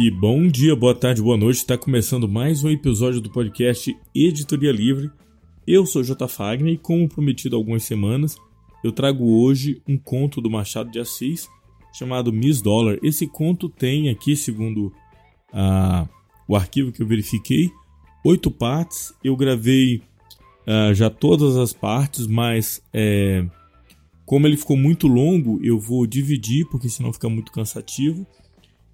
[0.00, 1.56] E bom dia, boa tarde, boa noite.
[1.56, 5.10] Está começando mais um episódio do podcast Editoria Livre.
[5.66, 6.28] Eu sou J.
[6.28, 8.36] Fagner e, como prometido há algumas semanas,
[8.84, 11.48] eu trago hoje um conto do Machado de Assis
[11.92, 12.96] chamado Miss Dollar.
[13.02, 14.92] Esse conto tem aqui, segundo
[16.46, 17.68] o arquivo que eu verifiquei,
[18.24, 19.12] oito partes.
[19.24, 20.00] Eu gravei
[20.94, 23.44] já todas as partes, mas é,
[24.24, 28.24] como ele ficou muito longo, eu vou dividir, porque senão fica muito cansativo.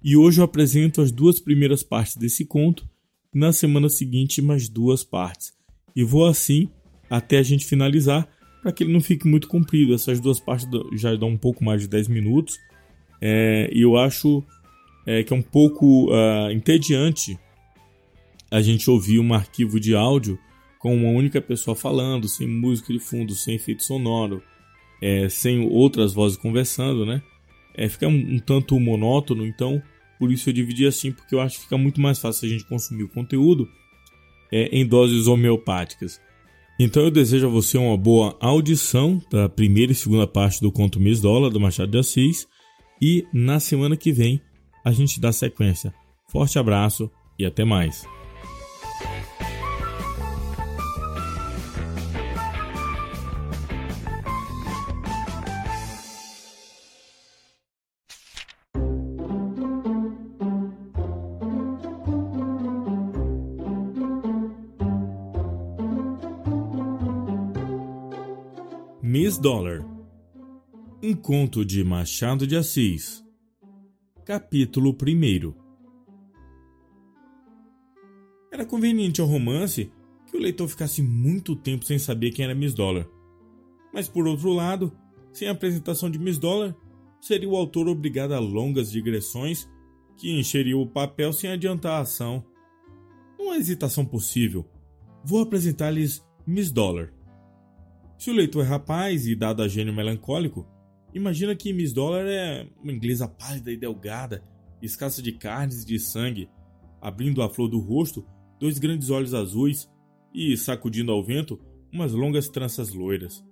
[0.07, 2.87] E hoje eu apresento as duas primeiras partes desse conto,
[3.33, 5.51] na semana seguinte mais duas partes.
[5.95, 6.69] E vou assim
[7.09, 8.29] até a gente finalizar,
[8.61, 9.95] para que ele não fique muito comprido.
[9.95, 12.55] Essas duas partes já dão um pouco mais de 10 minutos.
[13.19, 14.43] É, e eu acho
[15.07, 17.39] é, que é um pouco uh, entediante
[18.51, 20.37] a gente ouvir um arquivo de áudio
[20.77, 24.43] com uma única pessoa falando, sem música de fundo, sem efeito sonoro,
[25.01, 27.23] é, sem outras vozes conversando, né?
[27.73, 29.81] É, fica um, um, tanto monótono, então
[30.17, 32.65] por isso eu dividi assim, porque eu acho que fica muito mais fácil a gente
[32.65, 33.67] consumir o conteúdo
[34.51, 36.19] é, em doses homeopáticas.
[36.79, 40.99] Então eu desejo a você uma boa audição da primeira e segunda parte do conto
[40.99, 42.47] Miss Dólar do Machado de Assis
[43.01, 44.41] e na semana que vem
[44.83, 45.93] a gente dá sequência.
[46.27, 48.05] Forte abraço e até mais.
[69.45, 69.85] Dollar
[71.03, 73.23] Um conto de Machado de Assis
[74.25, 75.53] Capítulo 1
[78.51, 79.91] Era conveniente ao romance
[80.25, 83.07] que o leitor ficasse muito tempo sem saber quem era Miss Dollar.
[83.93, 84.91] Mas por outro lado,
[85.31, 86.75] sem a apresentação de Miss Dollar,
[87.21, 89.69] seria o autor obrigado a longas digressões
[90.17, 92.43] que encheriam o papel sem adiantar a ação.
[93.39, 94.67] Uma hesitação possível.
[95.23, 97.13] Vou apresentar-lhes Miss Dollar,
[98.17, 100.67] se o leitor é rapaz e dado a gênio melancólico,
[101.13, 104.43] imagina que Miss Dollar é uma inglesa pálida e delgada,
[104.81, 106.49] escassa de carnes e de sangue,
[107.01, 108.25] abrindo a flor do rosto
[108.59, 109.89] dois grandes olhos azuis
[110.33, 111.59] e, sacudindo ao vento,
[111.91, 113.43] umas longas tranças loiras.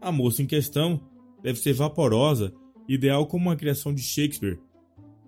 [0.00, 1.00] A moça em questão
[1.42, 2.52] deve ser vaporosa,
[2.88, 4.58] ideal como uma criação de Shakespeare.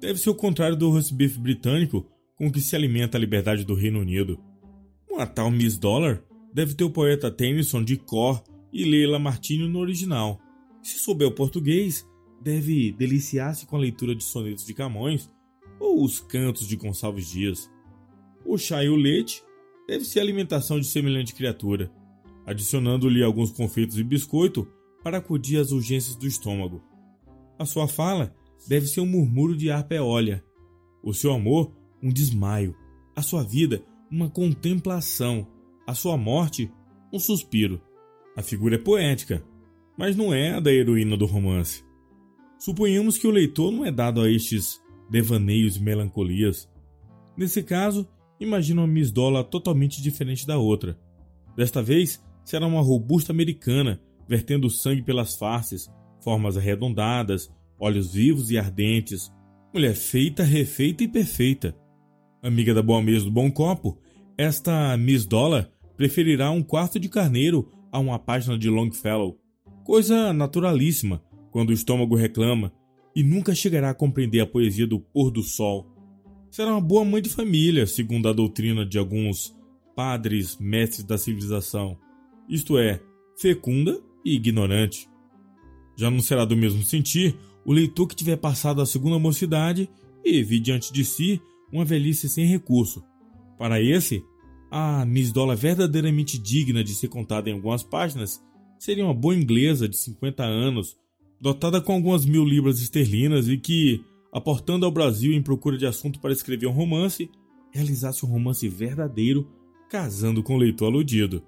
[0.00, 2.06] Deve ser o contrário do roast beef britânico
[2.37, 4.41] com que se alimenta a liberdade do Reino Unido.
[5.09, 6.22] Uma tal Miss Dollar
[6.54, 8.42] deve ter o poeta Tennyson de cor
[8.72, 10.41] e Leila Martini no original.
[10.81, 12.06] Se souber o português,
[12.41, 15.28] deve deliciar-se com a leitura de sonetos de Camões
[15.81, 17.69] ou os cantos de Gonçalves Dias.
[18.47, 19.43] O chá e o leite
[19.88, 21.91] deve ser a alimentação de semelhante criatura,
[22.47, 24.69] adicionando-lhe alguns confeitos e biscoito
[25.03, 26.82] para acudir às urgências do estômago.
[27.59, 28.34] A sua fala
[28.69, 30.44] deve ser um murmúrio de harpa eólia,
[31.03, 32.76] o seu amor um desmaio,
[33.16, 35.47] a sua vida uma contemplação,
[35.86, 36.70] a sua morte,
[37.12, 37.80] um suspiro.
[38.36, 39.44] A figura é poética,
[39.96, 41.84] mas não é a da heroína do romance.
[42.58, 44.80] Suponhamos que o leitor não é dado a estes
[45.10, 46.68] devaneios e melancolias.
[47.36, 48.08] Nesse caso,
[48.40, 50.98] imagina uma Miss Dola totalmente diferente da outra.
[51.56, 55.90] Desta vez, será uma robusta americana, vertendo sangue pelas faces,
[56.22, 59.32] formas arredondadas, olhos vivos e ardentes,
[59.72, 61.76] mulher feita, refeita e perfeita.
[62.42, 63.98] Amiga da boa mesa do bom copo,
[64.36, 69.38] esta Miss Dollar preferirá um quarto de carneiro a uma página de Longfellow.
[69.84, 72.72] Coisa naturalíssima quando o estômago reclama
[73.15, 75.87] e nunca chegará a compreender a poesia do pôr do sol.
[76.50, 79.56] Será uma boa mãe de família, segundo a doutrina de alguns
[79.94, 81.97] padres mestres da civilização,
[82.49, 83.00] isto é,
[83.37, 85.09] fecunda e ignorante.
[85.97, 89.88] Já não será do mesmo sentir o leitor que tiver passado a segunda mocidade
[90.25, 91.41] e vi diante de si
[91.72, 93.05] uma velhice sem recurso.
[93.59, 94.25] Para esse,
[94.76, 98.42] a Miss Dollar verdadeiramente digna de ser contada em algumas páginas
[98.76, 100.96] seria uma boa inglesa de 50 anos,
[101.40, 106.19] dotada com algumas mil libras esterlinas e que, aportando ao Brasil em procura de assunto
[106.19, 107.31] para escrever um romance,
[107.70, 109.49] realizasse um romance verdadeiro,
[109.88, 111.44] casando com o leitor aludido.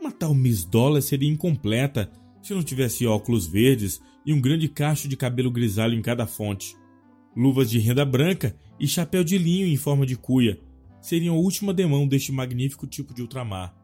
[0.00, 2.10] Uma tal Miss Dollar seria incompleta
[2.42, 6.76] se não tivesse óculos verdes e um grande cacho de cabelo grisalho em cada fonte,
[7.36, 10.58] luvas de renda branca e chapéu de linho em forma de cuia,
[11.02, 13.74] seriam a última demão deste magnífico tipo de ultramar.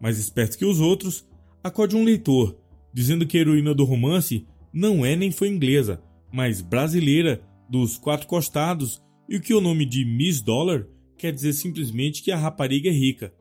[0.00, 1.26] Mais esperto que os outros,
[1.64, 2.56] acode um leitor,
[2.94, 6.00] dizendo que a heroína do romance não é nem foi inglesa,
[6.32, 12.22] mas brasileira dos quatro costados e que o nome de Miss Dollar quer dizer simplesmente
[12.22, 13.34] que a rapariga é rica.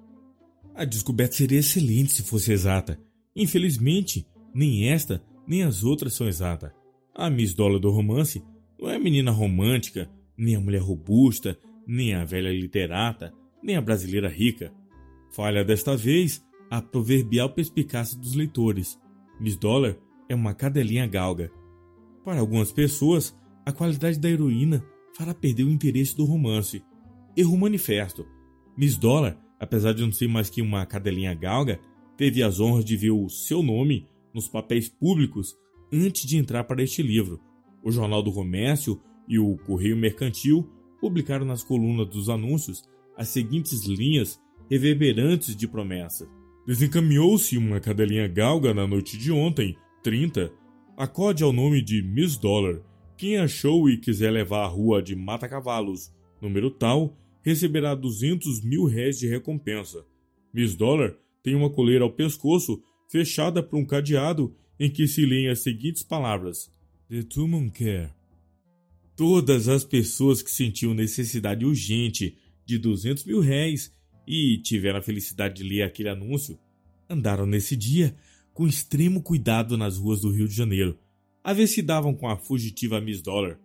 [0.74, 3.00] A descoberta seria excelente se fosse exata.
[3.36, 6.72] Infelizmente, nem esta nem as outras são exatas.
[7.14, 8.42] A Miss Dollar do romance
[8.80, 14.30] não é menina romântica, nem a mulher robusta, nem a velha literata, nem a brasileira
[14.30, 14.74] rica.
[15.32, 19.00] Falha desta vez a proverbial perspicácia dos leitores.
[19.40, 19.98] Miss Dollar
[20.30, 21.52] é uma cadelinha galga.
[22.24, 26.84] Para algumas pessoas, a qualidade da heroína fará perder o interesse do romance.
[27.36, 28.26] Erro manifesto.
[28.78, 31.80] Miss Dollar, apesar de não ser mais que uma cadelinha galga,
[32.16, 35.58] teve as honras de ver o seu nome nos papéis públicos
[35.92, 37.40] antes de entrar para este livro.
[37.84, 40.70] O Jornal do Comércio e o Correio Mercantil
[41.02, 42.84] publicaram nas colunas dos anúncios
[43.18, 44.40] as seguintes linhas
[44.70, 46.30] reverberantes de promessa.
[46.66, 50.54] Desencaminhou-se uma cadelinha galga na noite de ontem, 30.
[50.96, 52.80] Acode ao nome de Miss Dollar.
[53.18, 58.86] Quem achou e quiser levar à rua de Mata Cavalos, número tal, receberá 200 mil
[58.86, 60.06] réis de recompensa.
[60.54, 65.50] Miss Dollar tem uma coleira ao pescoço fechada por um cadeado em que se leem
[65.50, 66.72] as seguintes palavras:
[67.10, 68.21] The Tumon Care.
[69.22, 72.36] Todas as pessoas que sentiam necessidade urgente
[72.66, 73.96] de 200 mil réis
[74.26, 76.58] e tiveram a felicidade de ler aquele anúncio
[77.08, 78.16] andaram nesse dia
[78.52, 80.98] com extremo cuidado nas ruas do Rio de Janeiro,
[81.44, 83.60] a ver se davam com a fugitiva Miss Dollar.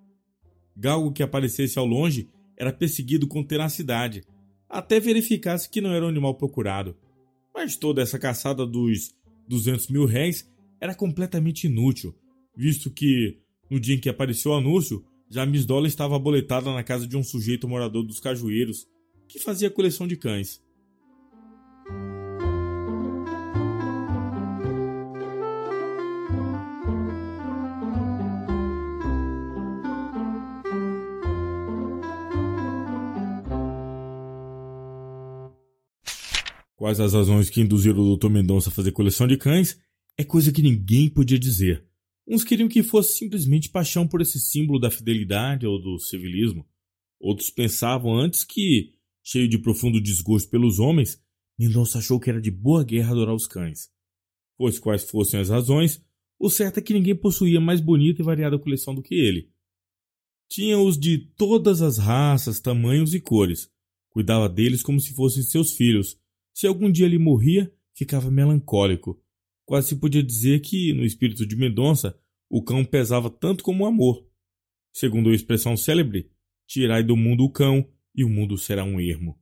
[0.77, 4.25] Galgo que aparecesse ao longe era perseguido com tenacidade,
[4.69, 6.95] até verificasse que não era o animal procurado.
[7.55, 9.15] Mas toda essa caçada dos
[9.49, 10.47] 200 mil réis
[10.79, 12.15] era completamente inútil,
[12.55, 13.39] visto que,
[13.71, 17.17] no dia em que apareceu o anúncio, já Miss Dollar estava aboletada na casa de
[17.17, 18.87] um sujeito morador dos Cajueiros,
[19.29, 20.65] que fazia coleção de cães.
[36.77, 38.29] Quais as razões que induziram o Dr.
[38.29, 39.77] Mendonça a fazer coleção de cães
[40.17, 41.85] é coisa que ninguém podia dizer.
[42.27, 46.67] Uns queriam que fosse simplesmente paixão por esse símbolo da fidelidade ou do civilismo.
[47.21, 51.23] Outros pensavam antes que, cheio de profundo desgosto pelos homens,
[51.59, 53.91] Mendonça achou que era de boa guerra adorar os cães.
[54.59, 56.05] Pois quais fossem as razões,
[56.39, 59.51] o certo é que ninguém possuía mais bonita e variada coleção do que ele.
[60.51, 63.71] Tinha-os de todas as raças, tamanhos e cores.
[64.11, 66.19] Cuidava deles como se fossem seus filhos
[66.57, 69.23] se algum dia ele morria, ficava melancólico.
[69.67, 72.17] Quase se podia dizer que, no espírito de Mendonça,
[72.49, 74.25] o cão pesava tanto como o amor.
[74.95, 76.31] Segundo a expressão célebre,
[76.69, 79.39] tirai do mundo o cão e o mundo será um ermo.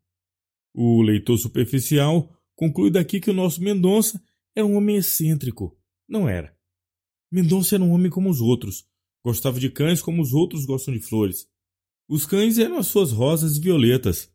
[0.74, 4.20] O leitor superficial conclui daqui que o nosso Mendonça
[4.56, 5.78] era um homem excêntrico.
[6.08, 6.56] Não era.
[7.30, 8.88] Mendonça era um homem como os outros.
[9.22, 11.46] Gostava de cães como os outros gostam de flores.
[12.08, 14.32] Os cães eram as suas rosas e violetas.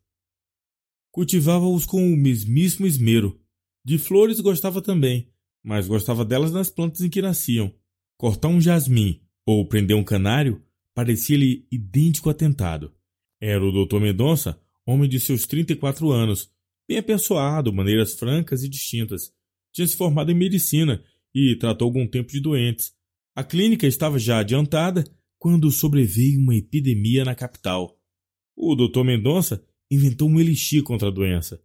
[1.10, 3.40] Cultivava-os com o mesmíssimo esmero.
[3.84, 5.32] De flores gostava também,
[5.62, 7.72] mas gostava delas nas plantas em que nasciam.
[8.16, 10.62] Cortar um jasmim ou prender um canário
[10.94, 12.92] parecia-lhe idêntico atentado.
[13.40, 16.50] Era o doutor Mendonça, homem de seus 34 anos,
[16.88, 19.32] bem apessoado, maneiras francas e distintas.
[19.72, 21.02] Tinha se formado em medicina
[21.34, 22.92] e tratou algum tempo de doentes.
[23.34, 25.04] A clínica estava já adiantada
[25.38, 27.98] quando sobreveio uma epidemia na capital.
[28.56, 31.62] O doutor Mendonça inventou um elixir contra a doença.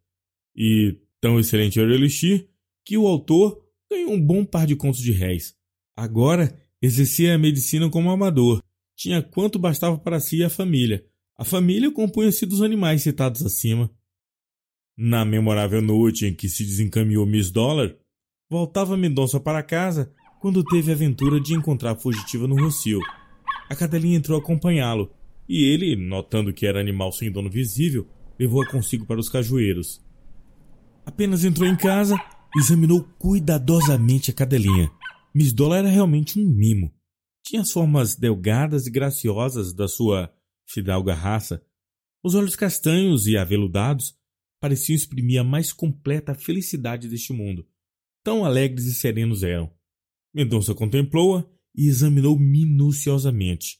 [0.56, 2.50] E tão excelente era o elixir
[2.86, 3.65] que o autor
[3.96, 5.56] ganhou um bom par de contos de réis.
[5.96, 8.62] Agora exercia a medicina como amador,
[8.96, 11.06] tinha quanto bastava para si e a família.
[11.38, 13.90] A família compunha-se dos animais citados acima.
[14.98, 17.94] Na memorável noite em que se desencaminhou Miss Dollar,
[18.50, 23.00] voltava Mendonça para casa quando teve a aventura de encontrar a fugitiva no Rocio.
[23.70, 25.12] A cadelinha entrou acompanhá-lo,
[25.50, 28.08] e ele, notando que era animal sem dono visível,
[28.40, 30.02] levou-a consigo para os cajueiros.
[31.06, 32.16] Apenas entrou em casa,
[32.58, 34.90] examinou cuidadosamente a cadelinha.
[35.34, 36.94] Miss Dollar era realmente um mimo.
[37.44, 40.34] Tinha as formas delgadas e graciosas da sua
[40.66, 41.62] fidalga raça.
[42.24, 44.18] Os olhos castanhos e aveludados
[44.60, 47.68] pareciam exprimir a mais completa felicidade deste mundo.
[48.24, 49.70] Tão alegres e serenos eram.
[50.34, 51.46] Mendonça contemplou-a
[51.76, 53.80] e examinou minuciosamente.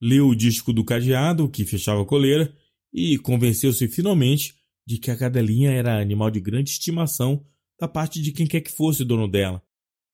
[0.00, 2.54] Leu o disco do cadeado que fechava a coleira
[2.92, 4.54] e convenceu-se finalmente
[4.86, 7.44] de que a cadelinha era animal de grande estimação
[7.82, 9.60] da parte de quem quer que fosse o dono dela.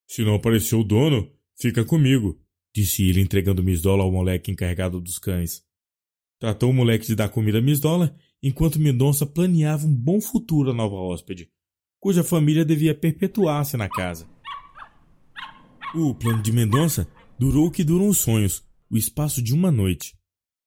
[0.06, 2.40] Se não apareceu o dono, fica comigo,
[2.74, 5.62] disse ele entregando Miss Dola ao moleque encarregado dos cães.
[6.40, 10.70] Tratou o moleque de dar comida a Miss Dola, enquanto Mendonça planeava um bom futuro
[10.70, 11.50] à nova hóspede,
[12.00, 14.26] cuja família devia perpetuar-se na casa.
[15.94, 17.06] O plano de Mendonça
[17.38, 20.16] durou o que duram os sonhos, o espaço de uma noite.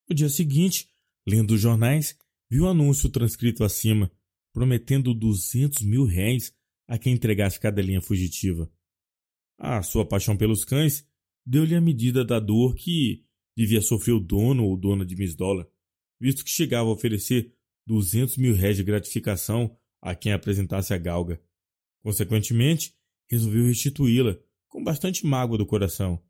[0.08, 0.88] No dia seguinte,
[1.28, 2.16] Lendo os jornais,
[2.50, 4.12] viu o anúncio transcrito acima,
[4.52, 6.52] prometendo 200 mil réis
[6.92, 8.70] a quem entregasse cadelinha fugitiva.
[9.58, 11.08] A sua paixão pelos cães
[11.46, 13.24] deu-lhe a medida da dor que
[13.56, 15.66] devia sofrer o dono ou dona de Miss Dollar.
[16.20, 17.56] visto que chegava a oferecer
[17.88, 21.42] 200 mil réis de gratificação a quem apresentasse a galga.
[22.04, 22.94] Consequentemente,
[23.30, 26.22] resolveu restituí-la, com bastante mágoa do coração.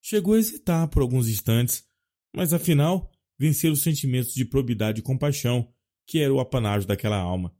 [0.00, 1.84] Chegou a hesitar por alguns instantes,
[2.32, 5.68] mas afinal vencer os sentimentos de probidade e compaixão,
[6.06, 7.55] que era o apanágio daquela alma.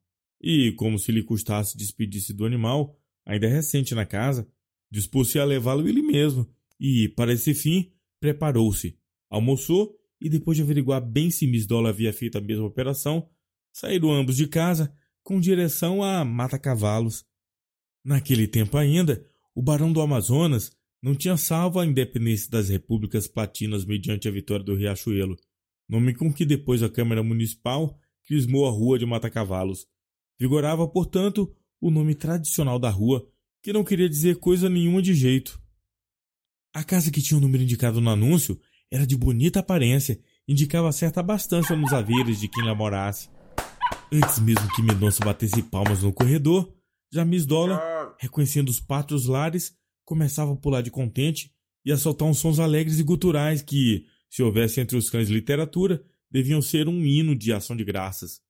[0.48, 4.48] E, como se lhe custasse despedir-se do animal, ainda recente na casa,
[4.88, 6.48] dispôs-se a levá-lo ele mesmo,
[6.78, 8.96] e, para esse fim, preparou-se,
[9.28, 13.28] almoçou e, depois de averiguar bem se Miss Dola havia feito a mesma operação,
[13.72, 17.24] saíram ambos de casa com direção a Mata-Cavalos.
[18.04, 20.70] Naquele tempo ainda, o Barão do Amazonas
[21.02, 25.36] não tinha salvo a independência das repúblicas platinas mediante a vitória do Riachuelo,
[25.88, 29.88] nome com que depois a Câmara Municipal crismou a Rua de Mata-Cavalos.
[30.38, 33.26] Vigorava, portanto, o nome tradicional da rua,
[33.62, 35.60] que não queria dizer coisa nenhuma de jeito.
[36.74, 41.20] A casa que tinha o número indicado no anúncio era de bonita aparência, indicava certa
[41.20, 43.28] abastança nos haveres de quem lá morasse.
[44.12, 46.72] Antes mesmo que Mendonça batesse palmas no corredor,
[47.12, 49.74] já Miss Dollar, reconhecendo os pátrios lares,
[50.04, 51.52] começava a pular de contente
[51.84, 56.04] e a soltar uns sons alegres e guturais que, se houvesse entre os cães literatura,
[56.30, 58.40] deviam ser um hino de ação de graças.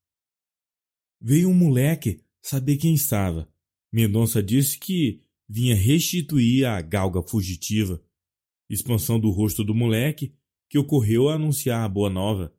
[1.20, 3.48] Veio um moleque saber quem estava.
[3.92, 8.02] Mendonça disse que vinha restituir a galga fugitiva
[8.68, 10.34] expansão do rosto do moleque,
[10.68, 12.52] que ocorreu a anunciar a boa nova.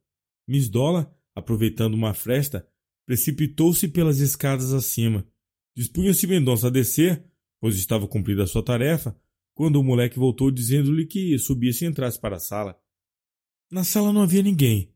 [0.46, 2.66] Miss Dola, aproveitando uma fresta,
[3.06, 5.26] precipitou-se pelas escadas acima.
[5.76, 7.24] Dispunha-se Mendonça a descer,
[7.60, 9.18] pois estava cumprida a sua tarefa,
[9.54, 12.78] quando o moleque voltou dizendo-lhe que subisse e entrasse para a sala.
[13.70, 14.92] Na sala não havia ninguém.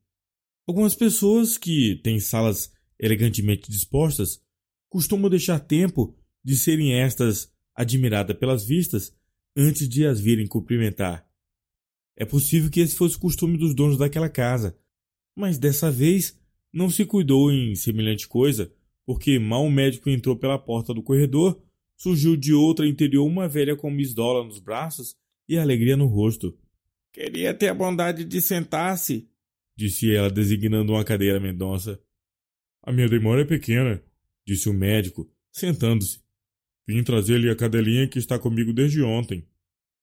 [0.67, 4.41] Algumas pessoas que têm salas elegantemente dispostas
[4.89, 9.13] costumam deixar tempo de serem estas admiradas pelas vistas
[9.57, 11.29] antes de as virem cumprimentar.
[12.17, 14.79] É possível que esse fosse o costume dos donos daquela casa,
[15.35, 16.39] mas dessa vez
[16.73, 18.73] não se cuidou em semelhante coisa,
[19.05, 21.61] porque mal o médico entrou pela porta do corredor,
[21.97, 25.17] surgiu de outra interior uma velha com Miss Dola nos braços
[25.49, 26.57] e alegria no rosto.
[27.13, 29.29] Queria ter a bondade de sentar-se,
[29.77, 32.01] disse ela, designando uma cadeira Mendonça.
[32.83, 34.03] A minha demora é pequena,
[34.47, 36.21] disse o médico, sentando-se.
[36.87, 39.47] Vim trazer-lhe a cadelinha que está comigo desde ontem.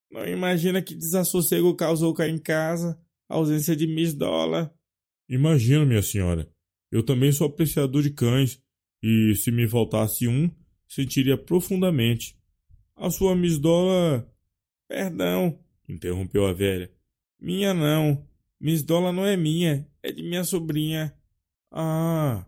[0.09, 4.73] Não imagina que desassossego causou cá em casa a ausência de Miss Dola.
[5.27, 6.49] Imagino, minha senhora.
[6.91, 8.61] Eu também sou apreciador de cães,
[9.03, 10.49] e se me faltasse um,
[10.87, 12.35] sentiria profundamente.
[12.95, 14.27] A sua Miss Dola.
[14.87, 16.91] Perdão, interrompeu a velha.
[17.39, 18.27] Minha não.
[18.59, 21.13] Miss Dola não é minha, é de minha sobrinha.
[21.71, 22.45] Ah,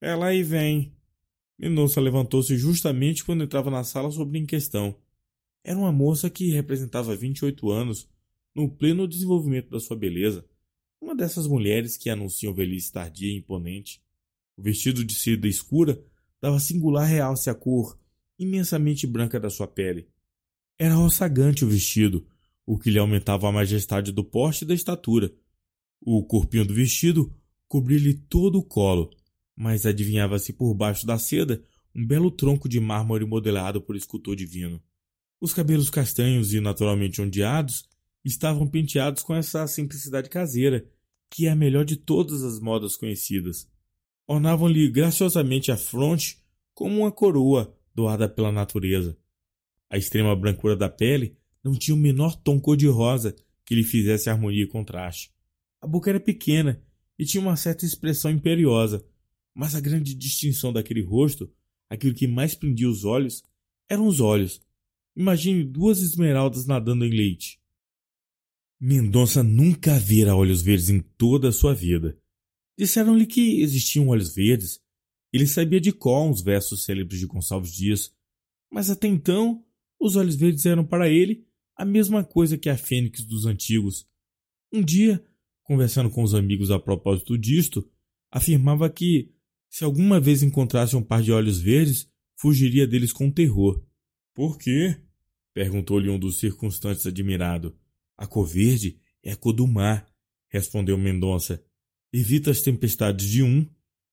[0.00, 0.92] ela aí vem.
[1.58, 4.94] Mendonça levantou-se justamente quando entrava na sala sobre em questão.
[5.64, 8.08] Era uma moça que representava 28 anos,
[8.54, 10.44] no pleno desenvolvimento da sua beleza.
[11.00, 14.02] Uma dessas mulheres que anunciam velhice tardia e imponente.
[14.56, 16.02] O vestido de seda escura
[16.40, 17.98] dava singular realce à cor
[18.38, 20.08] imensamente branca da sua pele.
[20.78, 22.26] Era roçagante o vestido,
[22.66, 25.32] o que lhe aumentava a majestade do porte e da estatura.
[26.00, 27.32] O corpinho do vestido
[27.66, 29.10] cobria-lhe todo o colo,
[29.56, 31.62] mas adivinhava-se por baixo da seda
[31.94, 34.82] um belo tronco de mármore modelado por escultor divino.
[35.40, 37.88] Os cabelos castanhos e naturalmente ondeados
[38.22, 40.86] estavam penteados com essa simplicidade caseira,
[41.30, 43.66] que é a melhor de todas as modas conhecidas.
[44.26, 46.42] Ornavam-lhe graciosamente a fronte
[46.74, 49.16] como uma coroa doada pela natureza.
[49.88, 53.34] A extrema brancura da pele não tinha o menor tom cor-de-rosa
[53.64, 55.32] que lhe fizesse harmonia e contraste.
[55.80, 56.82] A boca era pequena
[57.18, 59.04] e tinha uma certa expressão imperiosa,
[59.56, 61.50] mas a grande distinção daquele rosto,
[61.88, 63.42] aquilo que mais prendia os olhos,
[63.88, 64.60] eram os olhos.
[65.16, 67.58] Imagine duas esmeraldas nadando em leite.
[68.78, 72.20] Mendonça nunca vira olhos verdes em toda a sua vida.
[72.78, 74.78] Disseram-lhe que existiam olhos verdes.
[75.32, 78.14] Ele sabia de qual uns versos célebres de Gonçalves Dias,
[78.70, 79.64] mas até então
[79.98, 84.06] os olhos verdes eram para ele a mesma coisa que a fênix dos antigos.
[84.70, 85.24] Um dia,
[85.62, 87.90] conversando com os amigos a propósito disto,
[88.30, 89.34] afirmava que
[89.76, 93.84] se alguma vez encontrasse um par de olhos verdes, fugiria deles com terror.
[94.34, 94.96] Por quê?
[95.52, 97.76] perguntou-lhe um dos circunstantes admirado.
[98.16, 100.08] A cor verde é a cor do mar,
[100.48, 101.62] respondeu Mendonça.
[102.10, 103.68] Evita as tempestades de um,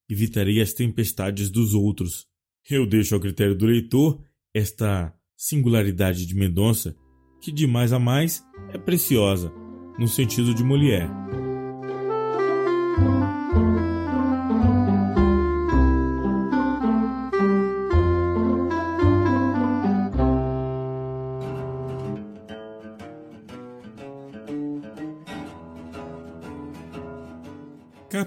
[0.09, 2.27] evitarei as tempestades dos outros.
[2.69, 4.21] Eu deixo ao critério do leitor
[4.53, 6.93] esta singularidade de Mendonça,
[7.41, 8.43] que de mais a mais
[8.73, 9.49] é preciosa,
[9.97, 11.32] no sentido de Molière.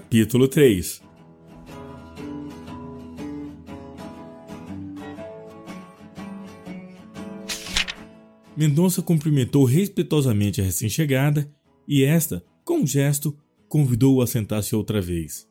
[0.07, 1.03] Capítulo 3
[8.55, 11.53] Mendonça cumprimentou respeitosamente a recém-chegada
[11.85, 13.37] e esta, com um gesto,
[13.67, 15.45] convidou-o a sentar-se outra vez.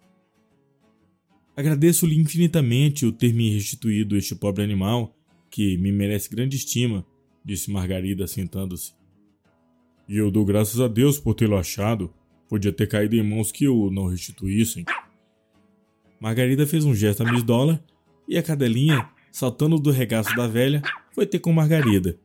[1.54, 5.14] Agradeço-lhe infinitamente o ter me restituído este pobre animal,
[5.50, 7.04] que me merece grande estima,
[7.44, 8.94] disse Margarida sentando-se.
[10.08, 12.10] E eu dou graças a Deus por tê-lo achado.
[12.48, 14.84] Podia ter caído em mãos que o não restituíssem.
[16.20, 17.82] Margarida fez um gesto a Miss Dollar
[18.28, 22.18] e a cadelinha, saltando do regaço da velha, foi ter com Margarida.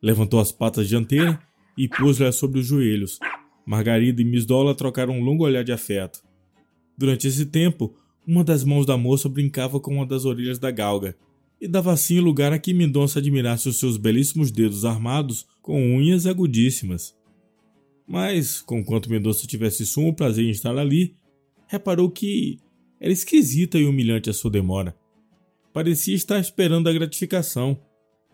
[0.00, 1.38] Levantou as patas dianteiras
[1.76, 3.18] e pôs-lhe sobre os joelhos.
[3.66, 6.22] Margarida e Miss Dollar trocaram um longo olhar de afeto.
[6.96, 7.94] Durante esse tempo,
[8.26, 11.16] uma das mãos da moça brincava com uma das orelhas da galga,
[11.60, 16.26] e dava assim lugar a que Mendonça admirasse os seus belíssimos dedos armados com unhas
[16.26, 17.14] agudíssimas.
[18.06, 21.16] Mas, conquanto Mendonça tivesse sumo prazer em estar ali,
[21.66, 22.58] reparou que
[23.00, 24.94] era esquisita e humilhante a sua demora.
[25.72, 27.78] Parecia estar esperando a gratificação.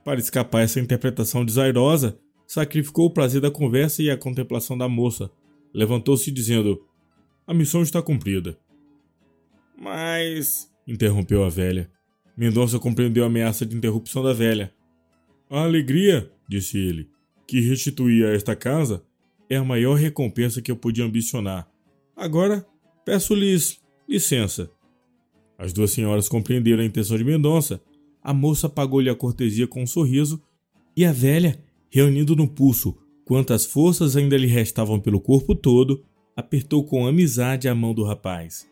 [0.05, 5.31] Para escapar essa interpretação desairosa, sacrificou o prazer da conversa e a contemplação da moça.
[5.73, 6.85] Levantou-se dizendo:
[7.47, 8.59] A missão está cumprida.
[9.79, 10.71] Mas.
[10.87, 11.91] interrompeu a velha.
[12.37, 14.73] Mendonça compreendeu a ameaça de interrupção da velha.
[15.49, 17.09] A alegria, disse ele,
[17.47, 19.05] que restituir a esta casa
[19.50, 21.69] é a maior recompensa que eu podia ambicionar.
[22.16, 22.66] Agora,
[23.04, 24.71] peço-lhes licença.
[25.59, 27.83] As duas senhoras compreenderam a intenção de Mendonça
[28.23, 30.42] a moça pagou-lhe a cortesia com um sorriso
[30.97, 36.04] e a velha, reunindo no pulso quantas forças ainda lhe restavam pelo corpo todo,
[36.37, 38.69] apertou com amizade a mão do rapaz.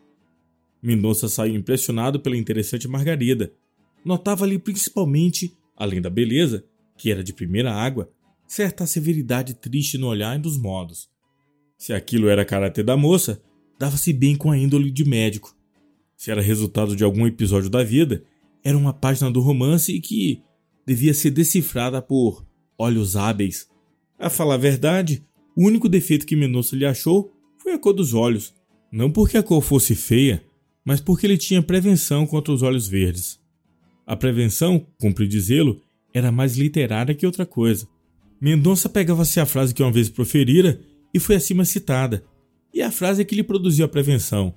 [0.81, 3.51] Mendonça saiu impressionado pela interessante Margarida.
[4.03, 6.63] Notava-lhe principalmente, além da beleza,
[6.97, 8.09] que era de primeira água,
[8.49, 11.07] certa severidade triste no olhar e nos modos.
[11.77, 13.39] Se aquilo era caráter da moça,
[13.77, 15.55] dava-se bem com a índole de médico.
[16.17, 18.23] Se era resultado de algum episódio da vida,
[18.63, 20.41] era uma página do romance que
[20.85, 22.43] devia ser decifrada por
[22.75, 23.69] olhos hábeis.
[24.17, 25.23] A falar a verdade,
[25.55, 28.55] o único defeito que Mendonça lhe achou foi a cor dos olhos.
[28.91, 30.43] Não porque a cor fosse feia,
[30.83, 33.39] mas porque ele tinha prevenção contra os olhos verdes.
[34.07, 35.79] A prevenção, cumpre dizê-lo,
[36.11, 37.87] era mais literária que outra coisa.
[38.41, 40.79] Mendonça pegava-se a frase que uma vez proferira
[41.13, 42.23] e foi acima citada,
[42.73, 44.53] e a frase é que lhe produziu a prevenção.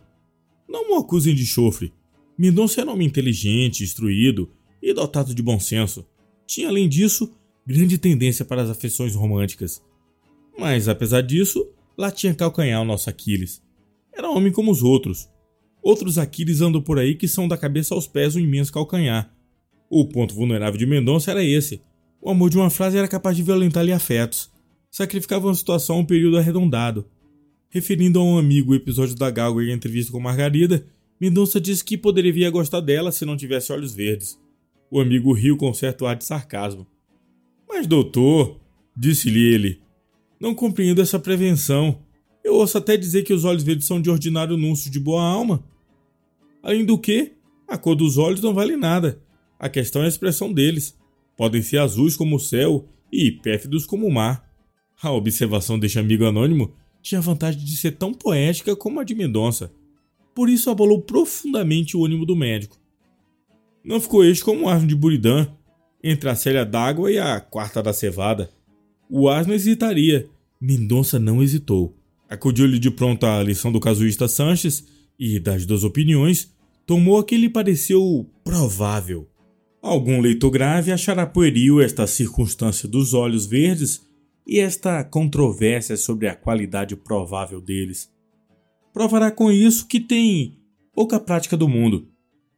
[0.68, 1.92] Não o acusem de chofre,
[2.36, 4.50] Mendonça era um homem inteligente, instruído
[4.82, 6.04] e dotado de bom senso.
[6.46, 7.32] Tinha, além disso,
[7.66, 9.82] grande tendência para as afeições românticas.
[10.58, 13.62] Mas, apesar disso, lá tinha calcanhar o nosso Aquiles.
[14.12, 15.28] Era homem como os outros.
[15.82, 19.32] Outros Aquiles andam por aí que são da cabeça aos pés um imenso calcanhar.
[19.90, 21.82] O ponto vulnerável de Mendonça era esse.
[22.24, 24.48] O amor de uma frase era capaz de violentar-lhe afetos.
[24.88, 27.04] Sacrificava uma situação a um período arredondado.
[27.68, 30.86] Referindo a um amigo o episódio da Galga em entrevista com Margarida,
[31.20, 34.38] Mendonça disse que poderia vir a gostar dela se não tivesse olhos verdes.
[34.88, 36.86] O amigo riu com certo ar de sarcasmo.
[37.68, 38.60] Mas, doutor,
[38.96, 39.80] disse-lhe ele,
[40.38, 42.02] não compreendo essa prevenção.
[42.44, 45.64] Eu ouço até dizer que os olhos verdes são de ordinário núncio de boa alma.
[46.62, 47.32] Além do que,
[47.66, 49.20] a cor dos olhos não vale nada.
[49.58, 50.96] A questão é a expressão deles.
[51.42, 54.48] Podem ser azuis como o céu e pérfidos como o mar.
[55.02, 59.12] A observação deste amigo anônimo tinha a vantagem de ser tão poética como a de
[59.12, 59.72] Mendonça
[60.34, 62.80] por isso abalou profundamente o ânimo do médico.
[63.84, 65.46] Não ficou este como um asno de Buridã,
[66.02, 68.50] entre a célia d'água e a quarta da cevada.
[69.08, 70.28] O asno hesitaria,
[70.60, 71.96] Mendonça não hesitou.
[72.28, 74.86] Acudiu-lhe de pronto a lição do casuísta Sanches
[75.18, 76.52] e, das duas opiniões,
[76.86, 79.28] tomou a que lhe pareceu provável.
[79.82, 84.00] Algum leitor grave achará pueril esta circunstância dos olhos verdes
[84.46, 88.08] e esta controvérsia sobre a qualidade provável deles.
[88.92, 90.56] Provará com isso que tem
[90.94, 92.06] pouca prática do mundo.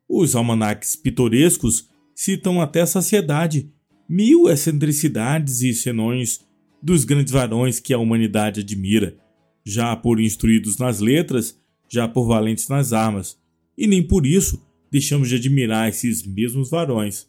[0.07, 3.73] Os almanaques pitorescos citam até a saciedade
[4.07, 6.45] mil excentricidades e senões
[6.83, 9.17] dos grandes varões que a humanidade admira,
[9.65, 11.59] já por instruídos nas letras,
[11.89, 13.39] já por valentes nas armas,
[13.79, 14.63] e nem por isso
[14.95, 17.29] deixamos de admirar esses mesmos varões.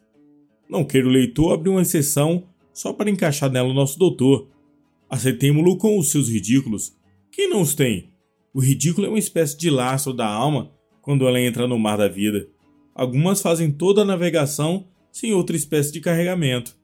[0.69, 4.47] Não queira o leitor abrir uma exceção só para encaixar nela o nosso doutor.
[5.09, 6.95] Aceitemo-lo com os seus ridículos.
[7.31, 8.13] Quem não os tem?
[8.53, 12.07] O ridículo é uma espécie de lastro da alma quando ela entra no mar da
[12.07, 12.47] vida.
[12.93, 16.77] Algumas fazem toda a navegação sem outra espécie de carregamento.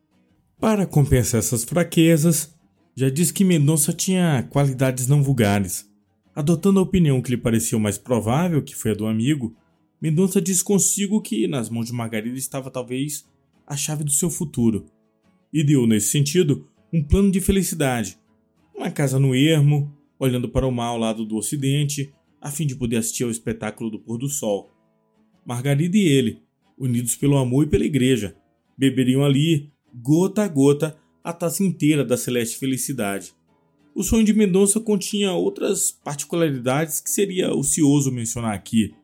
[0.60, 2.56] Para compensar essas fraquezas,
[2.96, 5.88] já disse que Mendonça tinha qualidades não vulgares.
[6.36, 9.56] Adotando a opinião que lhe pareceu mais provável, que foi a do amigo,
[10.02, 13.24] Mendonça disse consigo que nas mãos de Margarida estava talvez
[13.68, 14.88] a chave do seu futuro.
[15.54, 18.18] E deu, nesse sentido, um plano de felicidade.
[18.76, 22.12] Uma casa no ermo, olhando para o mar ao lado do ocidente,
[22.42, 24.72] a fim de poder assistir ao espetáculo do pôr do sol.
[25.46, 26.42] Margarida e ele,
[26.78, 28.36] unidos pelo amor e pela igreja,
[28.76, 33.36] beberiam ali, gota a gota, a taça inteira da celeste felicidade.
[33.94, 38.96] O sonho de Mendonça continha outras particularidades que seria ocioso mencionar aqui.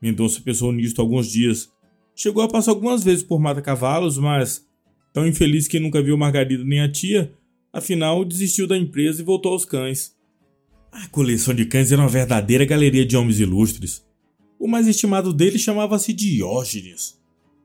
[0.00, 1.70] Mendonça pensou nisto alguns dias.
[2.14, 4.66] Chegou a passar algumas vezes por mata-cavalos, mas,
[5.12, 7.32] tão infeliz que nunca viu Margarida nem a tia,
[7.72, 10.14] afinal desistiu da empresa e voltou aos cães.
[10.90, 14.04] A coleção de cães era uma verdadeira galeria de homens ilustres.
[14.58, 17.18] O mais estimado deles chamava-se Diógenes.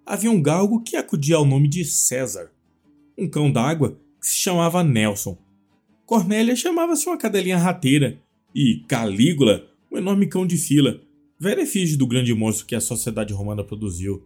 [0.06, 2.52] Havia um galgo que acudia ao nome de César,
[3.17, 5.38] um cão d'água que se chamava Nelson.
[6.06, 8.19] Cornélia chamava-se uma cadelinha rateira
[8.54, 11.02] e Calígula, um enorme cão de fila,
[11.39, 14.24] velha efígie do grande monstro que a sociedade romana produziu.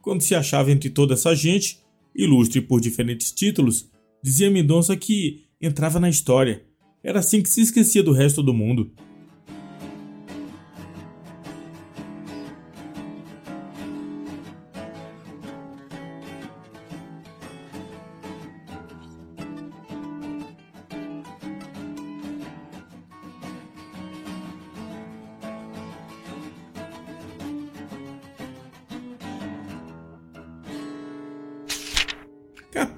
[0.00, 1.80] Quando se achava entre toda essa gente,
[2.14, 3.90] ilustre por diferentes títulos,
[4.22, 6.64] dizia Mendonça que entrava na história.
[7.02, 8.90] Era assim que se esquecia do resto do mundo.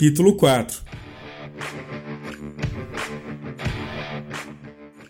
[0.00, 0.82] Capítulo 4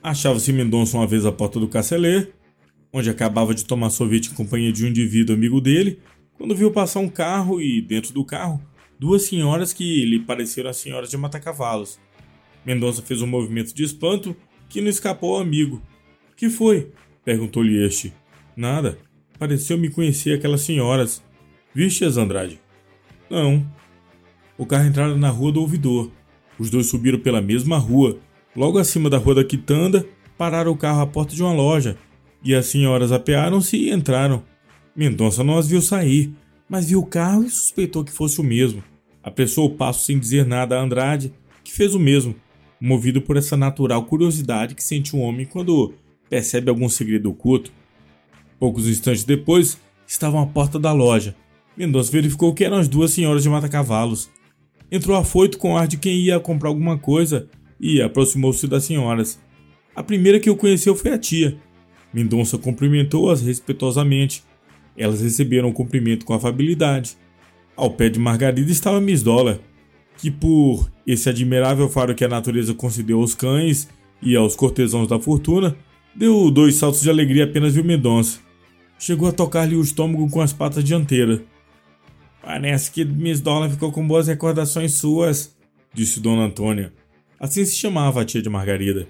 [0.02, 2.26] Achava-se Mendonça uma vez à porta do Cacelê,
[2.92, 6.00] onde acabava de tomar sorvete em companhia de um indivíduo amigo dele,
[6.34, 8.60] quando viu passar um carro e, dentro do carro,
[8.98, 12.00] duas senhoras que lhe pareceram as senhoras de mata-cavalos.
[12.66, 14.34] Mendonça fez um movimento de espanto
[14.68, 15.80] que não escapou ao amigo.
[16.36, 16.90] Que foi?
[17.24, 18.12] perguntou-lhe este.
[18.56, 18.98] Nada.
[19.38, 21.22] Pareceu-me conhecer aquelas senhoras.
[21.72, 22.58] Viste-as, Andrade?
[23.30, 23.64] Não,
[24.60, 26.10] o carro entrara na rua do ouvidor.
[26.58, 28.18] Os dois subiram pela mesma rua.
[28.54, 30.04] Logo acima da rua da quitanda,
[30.36, 31.96] pararam o carro à porta de uma loja.
[32.44, 34.42] E as senhoras apearam-se e entraram.
[34.94, 36.30] Mendonça não as viu sair,
[36.68, 38.84] mas viu o carro e suspeitou que fosse o mesmo.
[39.22, 41.32] Apressou o passo sem dizer nada a Andrade,
[41.64, 42.34] que fez o mesmo,
[42.78, 45.94] movido por essa natural curiosidade que sente um homem quando
[46.28, 47.72] percebe algum segredo oculto.
[48.58, 51.34] Poucos instantes depois, estavam à porta da loja.
[51.74, 54.28] Mendonça verificou que eram as duas senhoras de mata-cavalos.
[54.90, 57.48] Entrou afoito com ar de quem ia comprar alguma coisa
[57.78, 59.40] e aproximou-se das senhoras.
[59.94, 61.56] A primeira que o conheceu foi a tia.
[62.12, 64.42] Mendonça cumprimentou-as respeitosamente.
[64.96, 67.16] Elas receberam o cumprimento com afabilidade.
[67.76, 69.58] Ao pé de Margarida estava Miss Dollar,
[70.18, 73.88] que por esse admirável faro que a natureza concedeu aos cães
[74.20, 75.76] e aos cortesãos da fortuna,
[76.14, 78.40] deu dois saltos de alegria apenas viu Mendonça.
[78.98, 81.40] Chegou a tocar-lhe o estômago com as patas dianteiras.
[82.42, 85.56] Parece que Miss Dollar ficou com boas recordações suas,
[85.92, 86.92] disse Dona Antônia.
[87.38, 89.06] Assim se chamava a tia de Margarida.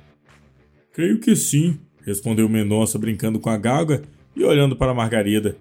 [0.93, 4.03] Creio que sim, respondeu Mendonça brincando com a galga
[4.35, 5.57] e olhando para Margarida.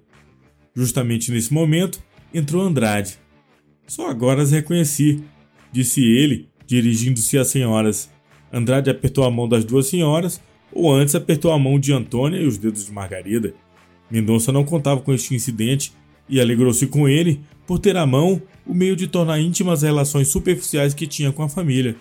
[0.76, 2.02] Justamente nesse momento,
[2.34, 3.18] entrou Andrade.
[3.88, 5.24] Só agora as reconheci,
[5.72, 8.10] disse ele, dirigindo-se às senhoras.
[8.52, 12.48] Andrade apertou a mão das duas senhoras, ou antes apertou a mão de Antônia e
[12.48, 13.54] os dedos de Margarida.
[14.10, 15.92] Mendonça não contava com este incidente
[16.28, 20.28] e alegrou-se com ele por ter à mão o meio de tornar íntimas as relações
[20.30, 21.96] superficiais que tinha com a família.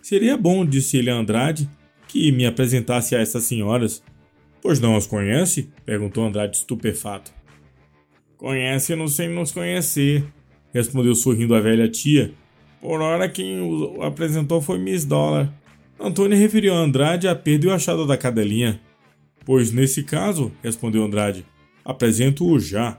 [0.00, 1.68] Seria bom, disse ele a Andrade,
[2.08, 4.02] que me apresentasse a essas senhoras.
[4.62, 5.68] Pois não as conhece?
[5.84, 7.30] perguntou Andrade estupefato.
[8.38, 10.24] Conhece não sem nos conhecer,
[10.72, 12.32] respondeu sorrindo a velha tia.
[12.80, 15.52] Por hora quem o apresentou foi Miss Dollar.
[16.00, 18.80] Antônio referiu a Andrade a perda e o achado da cadelinha.
[19.44, 21.44] Pois nesse caso, respondeu Andrade,
[21.84, 22.98] apresento-o já.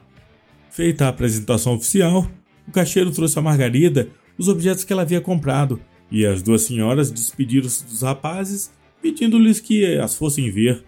[0.75, 2.29] Feita a apresentação oficial,
[2.67, 5.79] o caixeiro trouxe a Margarida os objetos que ela havia comprado
[6.11, 10.83] e as duas senhoras despediram-se dos rapazes, pedindo-lhes que as fossem ver.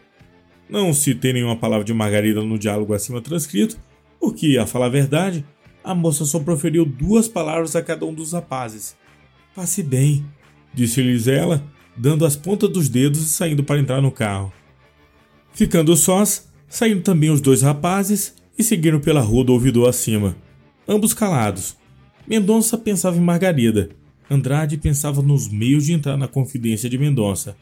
[0.69, 3.79] Não citei nenhuma palavra de Margarida no diálogo acima transcrito,
[4.19, 5.45] porque, a falar a verdade,
[5.81, 8.97] a moça só proferiu duas palavras a cada um dos rapazes.
[9.55, 10.25] Passe bem,
[10.73, 11.63] disse-lhes ela,
[11.95, 14.51] dando as pontas dos dedos e saindo para entrar no carro.
[15.53, 20.35] Ficando sós, saíram também os dois rapazes e seguiram pela rua do ouvidor acima,
[20.87, 21.77] ambos calados.
[22.27, 23.89] Mendonça pensava em Margarida.
[24.29, 27.55] Andrade pensava nos meios de entrar na confidência de Mendonça.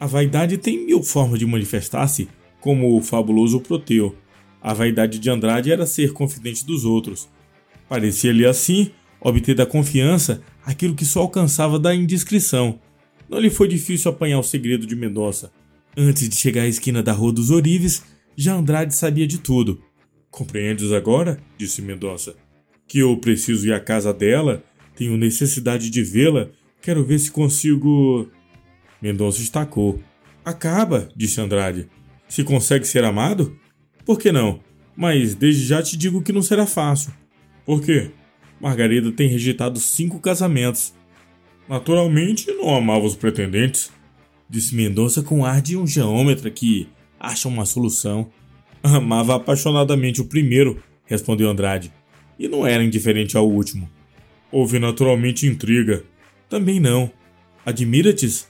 [0.00, 2.28] A vaidade tem mil formas de manifestar-se,
[2.60, 4.16] como o fabuloso Proteu.
[4.60, 7.28] A vaidade de Andrade era ser confidente dos outros.
[7.88, 12.80] Parecia-lhe assim obter da confiança aquilo que só alcançava da indiscrição.
[13.28, 15.52] Não lhe foi difícil apanhar o segredo de Mendonça.
[15.96, 18.02] Antes de chegar à esquina da Rua dos Orives,
[18.36, 19.82] já Andrade sabia de tudo.
[20.38, 21.40] Compreendes agora?
[21.56, 22.36] disse Mendonça.
[22.86, 24.62] Que eu preciso ir à casa dela,
[24.94, 26.48] tenho necessidade de vê-la,
[26.80, 28.30] quero ver se consigo.
[29.02, 30.00] Mendonça estacou.
[30.44, 31.88] Acaba, disse Andrade.
[32.28, 33.58] Se consegue ser amado?
[34.06, 34.60] Por que não?
[34.96, 37.12] Mas desde já te digo que não será fácil.
[37.66, 38.12] Por quê?
[38.60, 40.94] Margarida tem rejeitado cinco casamentos.
[41.68, 43.90] Naturalmente, não amava os pretendentes,
[44.48, 48.30] disse Mendonça com ar de um geômetra que acha uma solução.
[48.82, 51.92] Amava apaixonadamente o primeiro, respondeu Andrade,
[52.38, 53.88] e não era indiferente ao último.
[54.50, 56.04] Houve naturalmente intriga.
[56.48, 57.10] Também não.
[57.66, 58.46] Admira-te?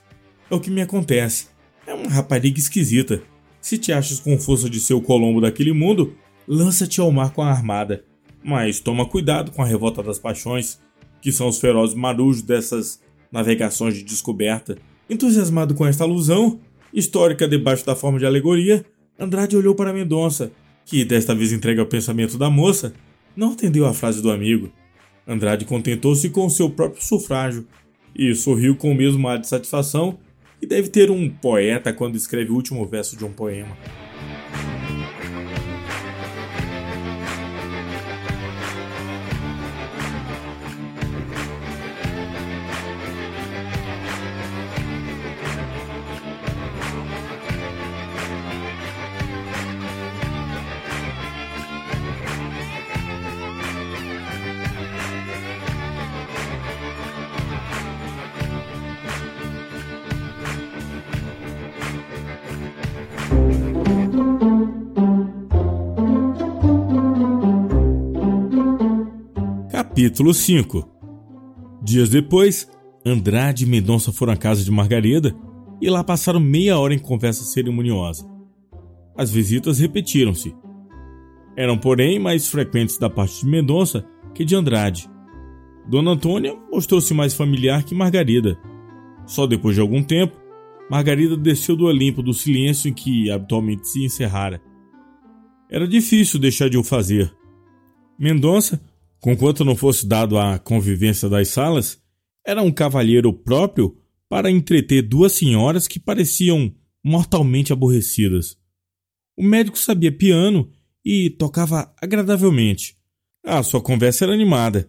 [0.51, 1.49] É o que me acontece.
[1.87, 3.23] É uma rapariga esquisita.
[3.61, 6.15] Se te achas com força de ser o Colombo daquele mundo,
[6.47, 8.05] lança-te ao mar com a armada.
[8.45, 10.79] Mas toma cuidado com a revolta das paixões,
[11.21, 13.01] que são os ferozes marujos dessas
[13.33, 14.79] navegações de descoberta.
[15.11, 16.61] Entusiasmado com esta alusão,
[16.93, 18.85] histórica debaixo da forma de alegoria,
[19.19, 20.53] Andrade olhou para Mendonça,
[20.85, 22.93] que desta vez entrega ao pensamento da moça,
[23.37, 24.71] não atendeu à frase do amigo.
[25.27, 27.67] Andrade contentou-se com seu próprio sufrágio
[28.15, 30.19] e sorriu com o mesmo ar de satisfação
[30.61, 33.77] que deve ter um poeta quando escreve o último verso de um poema.
[69.99, 70.89] Capítulo 5
[71.83, 72.71] Dias depois,
[73.05, 75.35] Andrade e Mendonça foram à casa de Margarida
[75.81, 78.25] e lá passaram meia hora em conversa cerimoniosa.
[79.17, 80.55] As visitas repetiram-se.
[81.57, 85.11] Eram, porém, mais frequentes da parte de Mendonça que de Andrade.
[85.89, 88.57] Dona Antônia mostrou-se mais familiar que Margarida.
[89.27, 90.41] Só depois de algum tempo,
[90.89, 94.63] Margarida desceu do Olimpo do silêncio em que habitualmente se encerrara.
[95.69, 97.35] Era difícil deixar de o fazer.
[98.17, 98.81] Mendonça
[99.21, 102.01] Conquanto não fosse dado à convivência das salas,
[102.47, 103.97] era um cavalheiro próprio
[104.29, 106.73] para entreter duas senhoras que pareciam
[107.05, 108.57] mortalmente aborrecidas.
[109.37, 110.71] O médico sabia piano
[111.05, 112.97] e tocava agradavelmente.
[113.45, 114.89] A sua conversa era animada.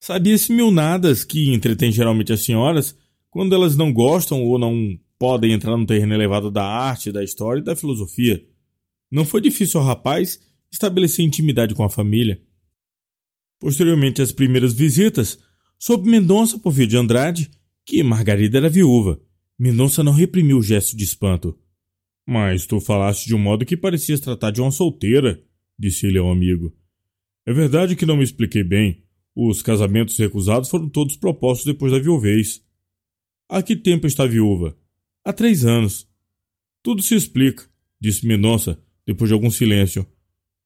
[0.00, 2.96] Sabia-se mil nadas que entretém geralmente as senhoras
[3.30, 7.60] quando elas não gostam ou não podem entrar no terreno elevado da arte, da história
[7.60, 8.42] e da filosofia.
[9.10, 12.40] Não foi difícil ao rapaz estabelecer intimidade com a família.
[13.58, 15.38] Posteriormente às primeiras visitas,
[15.78, 17.50] soube Mendonça por via de Andrade
[17.84, 19.20] que Margarida era viúva.
[19.58, 21.58] Mendonça não reprimiu o gesto de espanto.
[22.26, 25.40] Mas tu falaste de um modo que parecias tratar de uma solteira,
[25.78, 26.74] disse ele ao amigo.
[27.46, 29.04] É verdade que não me expliquei bem.
[29.34, 32.60] Os casamentos recusados foram todos propostos depois da viuvez.
[33.48, 34.76] Há que tempo está viúva?
[35.24, 36.08] Há três anos.
[36.82, 37.64] Tudo se explica,
[38.00, 40.04] disse Mendonça, depois de algum silêncio.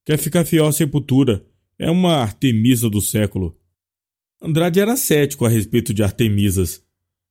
[0.07, 1.45] Quer ficar fiel à sepultura,
[1.81, 3.59] é uma Artemisa do século.
[4.41, 6.85] Andrade era cético a respeito de Artemisas.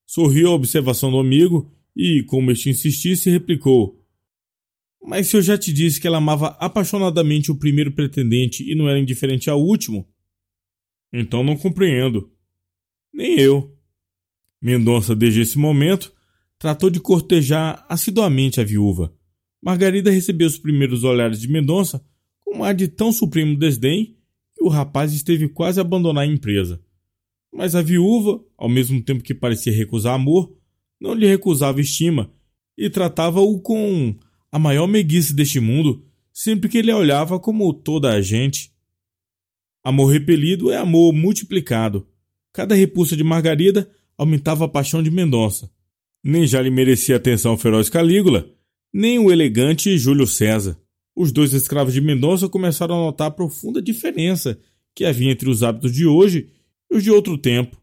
[0.08, 4.04] Sorriu à observação do amigo e, como este insistisse, replicou:
[5.04, 8.90] Mas se eu já te disse que ela amava apaixonadamente o primeiro pretendente e não
[8.90, 10.10] era indiferente ao último?
[11.14, 12.32] Então não compreendo.
[13.14, 13.78] Nem eu.
[14.60, 16.12] Mendonça, desde esse momento,
[16.58, 19.14] tratou de cortejar assiduamente a viúva.
[19.62, 22.04] Margarida recebeu os primeiros olhares de Mendonça
[22.40, 24.19] com um ar de tão supremo desdém
[24.60, 26.82] o rapaz esteve quase a abandonar a empresa.
[27.52, 30.56] Mas a viúva, ao mesmo tempo que parecia recusar amor,
[31.00, 32.32] não lhe recusava estima
[32.78, 34.16] e tratava-o com
[34.52, 38.72] a maior meiguice deste mundo, sempre que ele a olhava como toda a gente.
[39.84, 42.08] Amor repelido é amor multiplicado.
[42.52, 45.72] Cada repulsa de Margarida aumentava a paixão de Mendonça.
[46.24, 48.50] Nem já lhe merecia atenção o feroz Calígula,
[48.94, 50.78] nem o elegante Júlio César.
[51.20, 54.58] Os dois escravos de Mendonça começaram a notar a profunda diferença
[54.96, 56.50] que havia entre os hábitos de hoje
[56.90, 57.76] e os de outro tempo.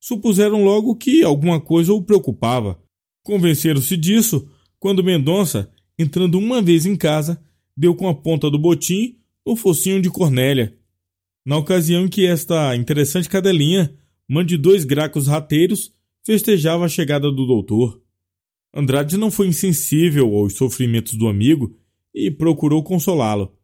[0.00, 2.80] Supuseram logo que alguma coisa o preocupava.
[3.24, 4.48] Convenceram-se disso
[4.78, 7.42] quando Mendonça, entrando uma vez em casa,
[7.76, 10.78] deu com a ponta do botim no focinho de Cornélia.
[11.44, 13.92] Na ocasião em que esta interessante cadelinha,
[14.28, 15.92] mãe de dois gracos rateiros,
[16.24, 18.00] festejava a chegada do doutor.
[18.72, 21.76] Andrade não foi insensível aos sofrimentos do amigo
[22.14, 23.56] e procurou consolá-lo.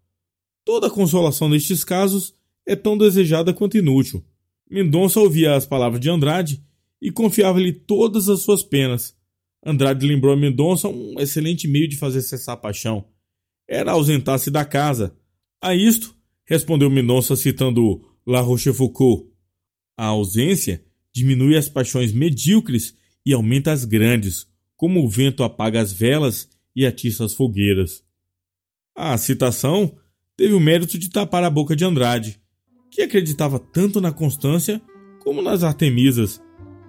[0.65, 2.35] Toda consolação nestes casos
[2.67, 4.25] é tão desejada quanto inútil.
[4.71, 6.63] Mendonça ouvia as palavras de Andrade
[7.01, 9.17] e confiava-lhe todas as suas penas.
[9.65, 13.07] Andrade lembrou a Mendonça um excelente meio de fazer cessar a paixão.
[13.67, 15.17] Era ausentar-se da casa.
[15.61, 19.27] A isto, respondeu Mendonça citando La Rochefoucauld.
[19.97, 25.93] A ausência diminui as paixões medíocres e aumenta as grandes, como o vento apaga as
[25.93, 28.05] velas e atiça as fogueiras.
[29.01, 29.93] A citação
[30.37, 32.41] teve o mérito de tapar a boca de Andrade,
[32.91, 34.83] que acreditava tanto na Constância
[35.21, 36.43] como nas Artemisas,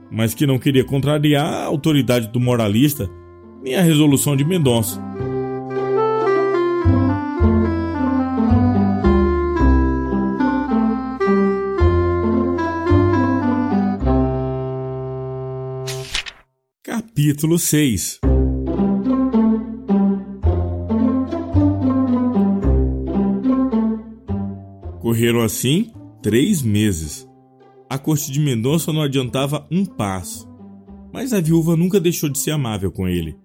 [0.10, 3.08] mas que não queria contrariar a autoridade do moralista
[3.62, 5.00] nem a resolução de Mendonça.
[16.82, 18.20] Capítulo 6
[25.20, 25.92] Correram assim
[26.24, 27.28] três meses.
[27.90, 30.48] A corte de Mendonça não adiantava um passo,
[31.12, 33.36] mas a viúva nunca deixou de ser amável com ele.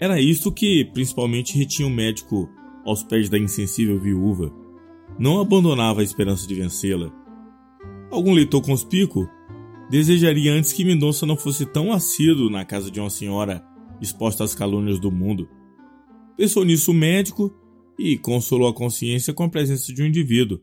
[0.00, 2.48] Era isto que principalmente retinha o médico
[2.86, 4.50] aos pés da insensível viúva.
[5.18, 7.12] Não abandonava a esperança de vencê-la.
[8.10, 9.28] Algum leitor conspícuo
[9.90, 13.62] desejaria antes que Mendonça não fosse tão assíduo na casa de uma senhora
[14.00, 15.46] exposta às calúnias do mundo.
[16.38, 17.54] Pensou nisso o médico
[17.98, 20.58] e consolou a consciência com a presença de um indivíduo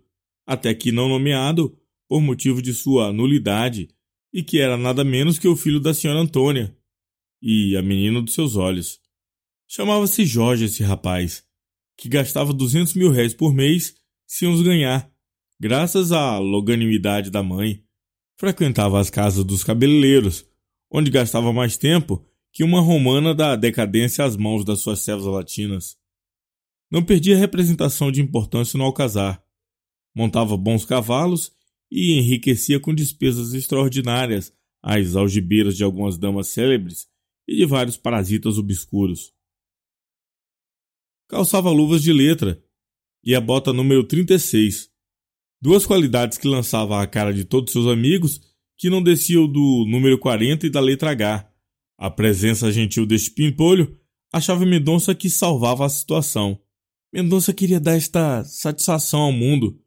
[0.49, 3.87] até que não nomeado por motivo de sua nulidade,
[4.33, 6.75] e que era nada menos que o filho da senhora Antônia
[7.39, 8.99] e a menina dos seus olhos.
[9.67, 11.43] Chamava-se Jorge esse rapaz,
[11.95, 13.93] que gastava duzentos mil réis por mês
[14.25, 15.07] sem os ganhar,
[15.59, 17.83] graças à loganimidade da mãe.
[18.35, 20.47] Frequentava as casas dos cabeleireiros,
[20.89, 25.95] onde gastava mais tempo que uma romana da decadência às mãos das suas servas latinas.
[26.89, 29.47] Não perdia representação de importância no alcazar
[30.19, 31.53] montava bons cavalos
[31.89, 34.53] e enriquecia com despesas extraordinárias
[34.83, 37.07] às algibeiras de algumas damas célebres
[37.47, 39.33] e de vários parasitas obscuros.
[41.29, 42.61] Calçava luvas de letra
[43.23, 44.89] e a bota número 36,
[45.61, 48.41] duas qualidades que lançava à cara de todos seus amigos
[48.77, 51.49] que não desciam do número 40 e da letra H.
[51.97, 53.97] A presença gentil deste pimpolho
[54.33, 56.59] achava Mendonça que salvava a situação.
[57.13, 59.81] Mendonça queria dar esta satisfação ao mundo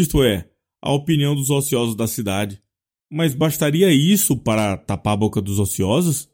[0.00, 0.48] isto é,
[0.82, 2.62] a opinião dos ociosos da cidade.
[3.10, 6.28] Mas bastaria isso para tapar a boca dos ociosos?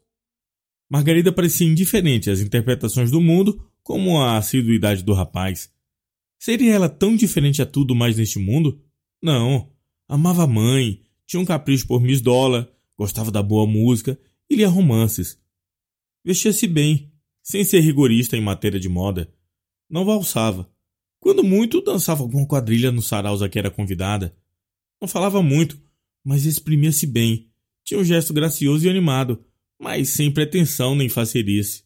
[0.89, 5.71] Margarida parecia indiferente às interpretações do mundo como à assiduidade do rapaz.
[6.37, 8.81] Seria ela tão diferente a tudo mais neste mundo?
[9.21, 9.71] Não.
[10.09, 14.67] Amava a mãe, tinha um capricho por Miss Dollar, gostava da boa música e lia
[14.67, 15.39] romances.
[16.25, 19.33] Vestia-se bem, sem ser rigorista em matéria de moda.
[19.89, 20.69] Não valsava,
[21.23, 24.35] quando muito, dançava alguma quadrilha nos saraus a que era convidada.
[25.01, 25.81] Não falava muito,
[26.21, 27.49] mas exprimia-se bem.
[27.81, 29.41] Tinha um gesto gracioso e animado,
[29.81, 31.85] mas sem pretensão nem facerice.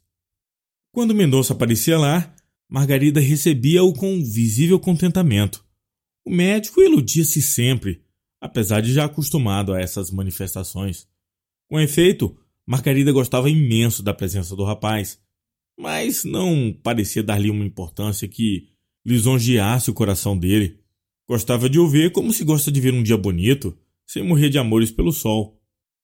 [0.92, 2.36] Quando Mendonça aparecia lá,
[2.68, 5.64] Margarida recebia-o com visível contentamento.
[6.26, 8.02] O médico iludia-se sempre,
[8.42, 11.08] apesar de já acostumado a essas manifestações.
[11.70, 15.20] Com efeito, Margarida gostava imenso da presença do rapaz,
[15.80, 18.76] mas não parecia dar-lhe uma importância que
[19.08, 20.82] lisonjeasse o coração dele.
[21.30, 24.58] Gostava de o ver como se gosta de ver um dia bonito, sem morrer de
[24.58, 25.58] amores pelo sol.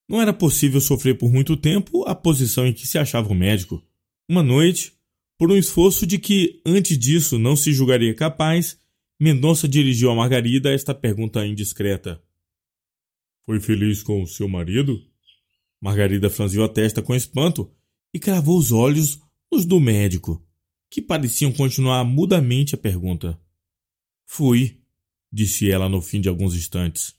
[0.08, 3.84] Não era possível sofrer por muito tempo a posição em que se achava o médico.
[4.28, 4.94] Uma noite,
[5.38, 8.80] por um esforço de que antes disso não se julgaria capaz,
[9.20, 12.22] Mendonça dirigiu a Margarida esta pergunta indiscreta:
[13.46, 15.02] Foi feliz com o seu marido?
[15.82, 17.70] Margarida franziu a testa com espanto
[18.14, 19.20] e cravou os olhos
[19.52, 20.42] nos do médico
[20.94, 23.42] que pareciam continuar mudamente a pergunta.
[24.28, 24.80] Fui,
[25.32, 27.16] disse ela no fim de alguns instantes.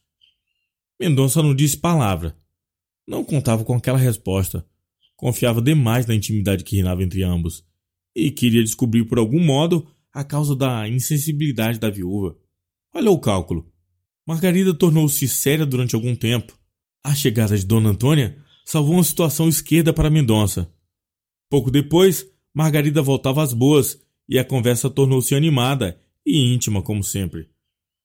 [1.00, 2.38] Mendonça não disse palavra.
[3.04, 4.64] Não contava com aquela resposta.
[5.16, 7.66] Confiava demais na intimidade que reinava entre ambos
[8.14, 12.38] e queria descobrir por algum modo a causa da insensibilidade da viúva.
[12.94, 13.68] Olha o cálculo.
[14.24, 16.56] Margarida tornou-se séria durante algum tempo.
[17.02, 20.72] A chegada de Dona Antônia salvou uma situação esquerda para Mendonça.
[21.50, 27.48] Pouco depois, Margarida voltava às boas e a conversa tornou-se animada e íntima, como sempre.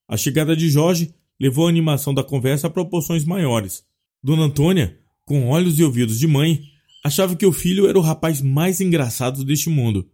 [0.07, 3.85] A chegada de Jorge levou a animação da conversa a proporções maiores.
[4.21, 6.63] Dona Antônia, com olhos e ouvidos de mãe,
[7.03, 10.09] achava que o filho era o rapaz mais engraçado deste mundo.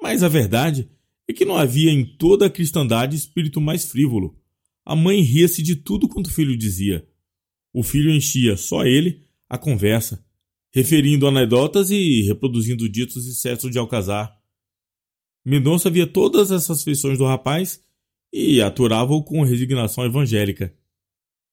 [0.00, 0.88] Mas a verdade
[1.26, 4.36] é que não havia em toda a cristandade espírito mais frívolo.
[4.84, 7.06] A mãe ria-se de tudo quanto o filho dizia.
[7.72, 10.24] O filho enchia, só ele, a conversa,
[10.72, 14.34] referindo anedotas e reproduzindo ditos e certos de Alcazar.
[15.44, 17.80] Mendonça via todas essas feições do rapaz
[18.32, 20.74] e aturava-o com resignação evangélica.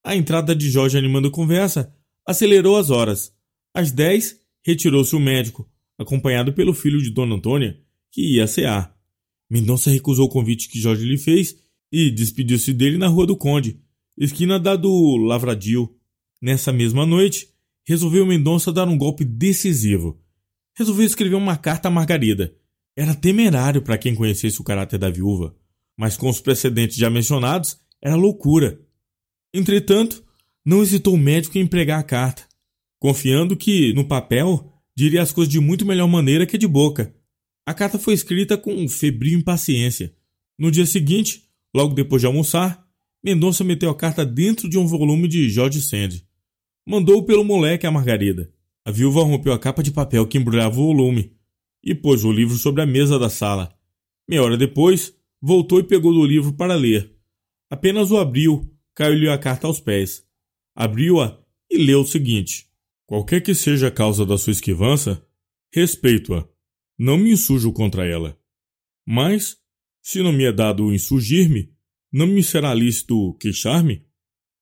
[0.04, 1.94] A entrada de Jorge animando a conversa
[2.26, 3.34] acelerou as horas.
[3.74, 7.80] Às dez, retirou-se o médico, acompanhado pelo filho de Dona Antônia,
[8.12, 8.96] que ia cear.
[9.50, 11.58] Mendonça recusou o convite que Jorge lhe fez
[11.92, 13.80] e despediu-se dele na Rua do Conde,
[14.18, 15.94] esquina da do Lavradio.
[16.42, 17.50] Nessa mesma noite,
[17.88, 20.22] resolveu Mendonça dar um golpe decisivo.
[20.76, 22.54] Resolveu escrever uma carta a Margarida,
[22.96, 25.56] Era temerário para quem conhecesse o caráter da viúva,
[25.96, 28.82] mas com os precedentes já mencionados, era loucura.
[29.54, 30.24] Entretanto,
[30.66, 32.44] não hesitou o médico em empregar a carta,
[33.00, 37.16] confiando que, no papel, diria as coisas de muito melhor maneira que de boca.
[37.68, 40.14] A carta foi escrita com febril impaciência.
[40.58, 41.44] No dia seguinte,
[41.76, 42.84] logo depois de almoçar,
[43.24, 46.27] Mendonça meteu a carta dentro de um volume de George Sand.
[46.90, 48.50] Mandou-o pelo moleque a Margarida.
[48.86, 51.36] A viúva rompeu a capa de papel que embrulhava o volume
[51.84, 53.78] e pôs o livro sobre a mesa da sala.
[54.26, 57.14] Meia hora depois, voltou e pegou do livro para ler.
[57.70, 60.26] Apenas o abriu, caiu-lhe a carta aos pés.
[60.74, 61.38] Abriu-a
[61.70, 62.70] e leu o seguinte:
[63.06, 65.22] Qualquer que seja a causa da sua esquivança,
[65.74, 66.48] respeito-a.
[66.98, 68.40] Não me insurjo contra ela.
[69.06, 69.58] Mas,
[70.02, 71.70] se não me é dado insurgir-me,
[72.14, 74.06] não me será lícito queixar-me?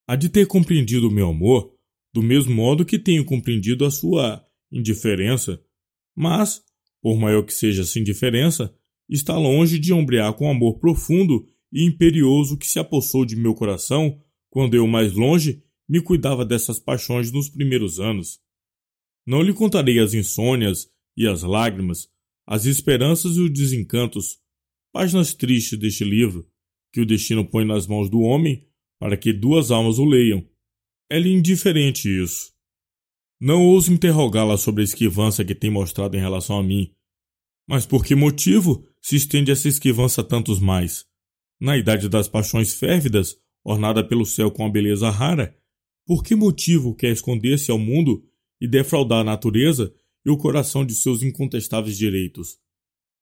[0.08, 1.75] Há de ter compreendido o meu amor,
[2.16, 4.42] do mesmo modo que tenho compreendido a sua
[4.72, 5.62] indiferença.
[6.16, 6.64] Mas,
[7.02, 8.74] por maior que seja essa indiferença,
[9.10, 13.54] está longe de ombrear com o amor profundo e imperioso que se apossou de meu
[13.54, 14.18] coração
[14.50, 18.40] quando eu, mais longe, me cuidava dessas paixões nos primeiros anos.
[19.28, 22.08] Não lhe contarei as insônias e as lágrimas,
[22.48, 24.38] as esperanças e os desencantos,
[24.94, 26.48] páginas tristes deste livro,
[26.94, 28.66] que o destino põe nas mãos do homem
[28.98, 30.48] para que duas almas o leiam.
[31.10, 32.52] É-lhe indiferente isso.
[33.40, 36.92] Não ouso interrogá-la sobre a esquivança que tem mostrado em relação a mim.
[37.68, 41.06] Mas por que motivo se estende essa esquivança a tantos mais?
[41.60, 45.56] Na idade das paixões férvidas, ornada pelo céu com a beleza rara,
[46.08, 48.24] por que motivo quer esconder-se ao mundo
[48.60, 49.94] e defraudar a natureza
[50.26, 52.58] e o coração de seus incontestáveis direitos?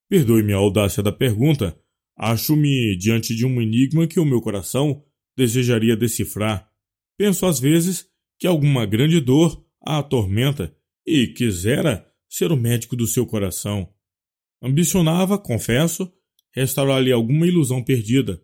[0.09, 1.77] Perdoe-me a audácia da pergunta,
[2.17, 5.03] acho-me diante de um enigma que o meu coração
[5.36, 6.72] desejaria decifrar.
[7.18, 8.07] Penso às vezes
[8.39, 13.93] que alguma grande dor a atormenta e quisera ser o médico do seu coração.
[14.61, 16.11] Ambicionava, confesso,
[16.53, 18.41] restaurar-lhe alguma ilusão perdida.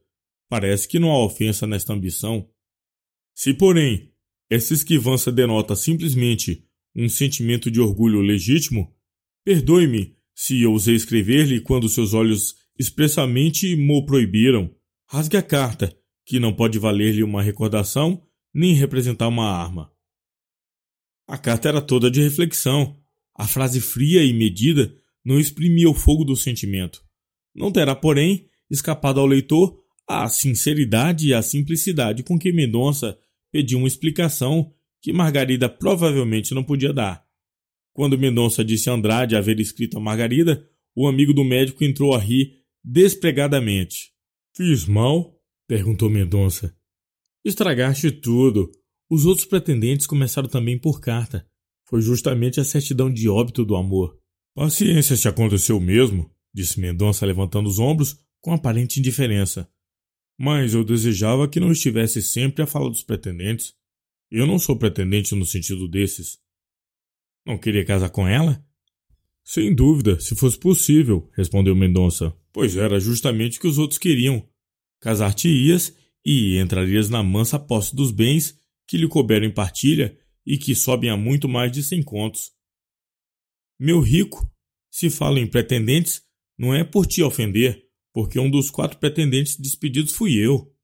[0.49, 2.49] Parece que não há ofensa nesta ambição.
[3.34, 4.13] Se, porém,
[4.49, 6.65] essa esquivança denota simplesmente
[6.95, 8.93] um sentimento de orgulho legítimo,
[9.45, 14.74] perdoe-me se ousei escrever-lhe quando seus olhos expressamente mo proibiram.
[15.07, 15.95] Rasgue a carta,
[16.26, 19.91] que não pode valer-lhe uma recordação nem representar uma arma.
[21.28, 22.97] A carta era toda de reflexão.
[23.36, 24.93] A frase fria e medida
[25.24, 27.04] não exprimia o fogo do sentimento.
[27.56, 33.18] Não terá, porém, escapado ao leitor a sinceridade e a simplicidade com que Mendonça
[33.52, 37.24] pediu uma explicação que Margarida provavelmente não podia dar.
[37.93, 42.20] Quando Mendonça disse a Andrade haver escrito a Margarida, o amigo do médico entrou a
[42.20, 44.12] rir despregadamente.
[44.56, 45.39] Fiz mal?
[45.68, 46.76] perguntou Mendonça.
[47.43, 48.71] Estragaste tudo.
[49.09, 51.47] Os outros pretendentes começaram também por carta.
[51.85, 54.19] Foi justamente a certidão de óbito do amor.
[54.53, 59.69] Paciência se aconteceu mesmo, disse Mendonça levantando os ombros com aparente indiferença.
[60.37, 63.73] Mas eu desejava que não estivesse sempre a falar dos pretendentes.
[64.29, 66.37] Eu não sou pretendente no sentido desses.
[67.45, 68.63] Não queria casar com ela?
[69.43, 74.47] Sem dúvida, se fosse possível, respondeu Mendonça, pois era justamente o que os outros queriam.
[75.01, 75.95] Casar-te-ias
[76.26, 81.09] e entrarias na mansa posse dos bens que lhe couberam em partilha e que sobem
[81.09, 82.51] a muito mais de cem contos.
[83.80, 84.51] Meu rico,
[84.91, 86.24] se falo em pretendentes,
[86.57, 90.76] não é por te ofender, porque um dos quatro pretendentes despedidos fui eu.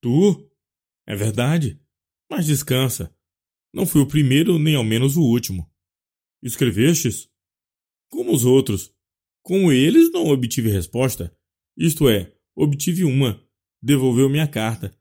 [0.00, 0.48] Tu?
[1.06, 1.80] É verdade.
[2.30, 3.14] Mas descansa.
[3.72, 5.68] Não fui o primeiro, nem ao menos o último.
[6.42, 7.28] Escrevestes?
[8.10, 8.94] Como os outros.
[9.42, 11.34] Com eles não obtive resposta.
[11.76, 13.42] Isto é, obtive uma.
[13.82, 14.94] Devolveu minha carta.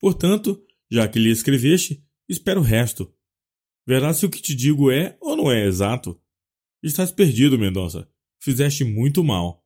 [0.00, 0.60] Portanto,
[0.90, 3.12] já que lhe escreveste, espero o resto.
[3.86, 6.20] Verás se o que te digo é ou não é exato.
[6.82, 8.08] Estás perdido, Mendonça.
[8.40, 9.64] Fizeste muito mal.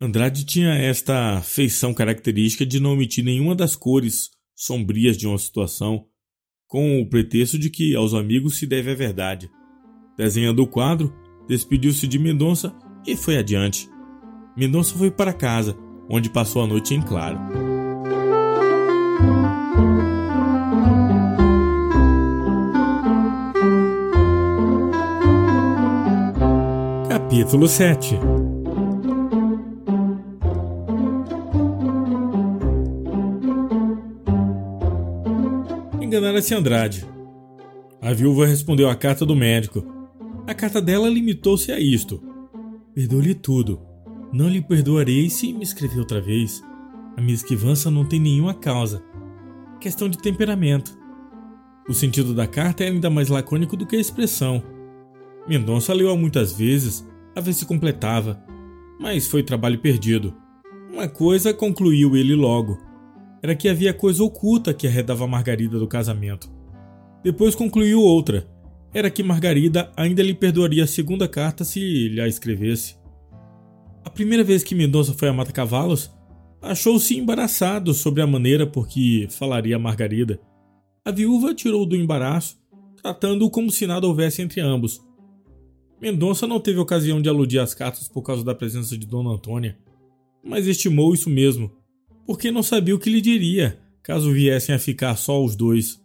[0.00, 6.06] Andrade tinha esta feição característica de não omitir nenhuma das cores sombrias de uma situação,
[6.66, 9.50] com o pretexto de que aos amigos se deve a verdade.
[10.16, 11.14] Desenhando o quadro,
[11.46, 12.74] despediu-se de Mendonça
[13.06, 13.88] e foi adiante.
[14.56, 15.76] Mendonça foi para casa,
[16.10, 17.71] onde passou a noite em claro.
[27.52, 28.18] Capítulo 7
[36.00, 37.06] Enganara-se Andrade.
[38.00, 39.84] A viúva respondeu à carta do médico.
[40.46, 42.22] A carta dela limitou-se a isto:
[42.94, 43.82] Perdoe-lhe tudo.
[44.32, 46.64] Não lhe perdoarei se me escrever outra vez.
[47.18, 49.04] A minha esquivança não tem nenhuma causa.
[49.78, 50.98] Questão de temperamento.
[51.86, 54.62] O sentido da carta é ainda mais lacônico do que a expressão.
[55.46, 58.42] Mendonça leu-a muitas vezes a ver se completava,
[59.00, 60.34] Mas foi trabalho perdido.
[60.92, 62.78] Uma coisa concluiu ele logo:
[63.42, 66.48] era que havia coisa oculta que arredava Margarida do casamento.
[67.24, 68.46] Depois concluiu outra:
[68.94, 72.96] era que Margarida ainda lhe perdoaria a segunda carta se lhe a escrevesse.
[74.04, 76.12] A primeira vez que Mendonça foi a Mata Cavalos,
[76.60, 80.40] achou-se embaraçado sobre a maneira por que falaria a Margarida.
[81.04, 82.60] A viúva tirou do embaraço,
[83.02, 85.00] tratando-o como se nada houvesse entre ambos.
[86.02, 89.78] Mendonça não teve ocasião de aludir às cartas por causa da presença de Dona Antônia,
[90.42, 91.70] mas estimou isso mesmo,
[92.26, 96.02] porque não sabia o que lhe diria caso viessem a ficar só os dois.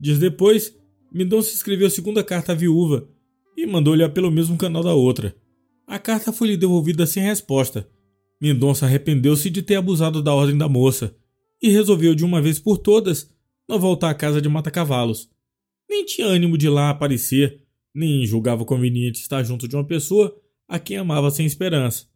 [0.00, 0.74] Dias depois,
[1.12, 3.06] Mendonça escreveu a segunda carta à viúva
[3.54, 5.36] e mandou-lhe pelo mesmo canal da outra.
[5.86, 7.86] A carta foi-lhe devolvida sem resposta.
[8.40, 11.14] Mendonça arrependeu-se de ter abusado da ordem da moça
[11.60, 13.30] e resolveu de uma vez por todas
[13.68, 15.28] não voltar à casa de mata-cavalos.
[15.90, 17.60] Nem tinha ânimo de lá aparecer,
[17.94, 20.34] nem julgava conveniente estar junto de uma pessoa
[20.68, 22.06] a quem amava sem esperança.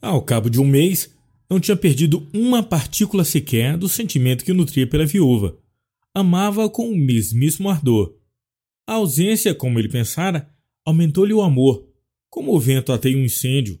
[0.00, 1.14] Ao cabo de um mês,
[1.48, 5.56] não tinha perdido uma partícula sequer do sentimento que nutria pela viúva.
[6.14, 8.16] Amava com o mesmíssimo ardor.
[8.86, 10.50] A ausência, como ele pensara,
[10.84, 11.88] aumentou-lhe o amor,
[12.28, 13.78] como o vento ateia um incêndio.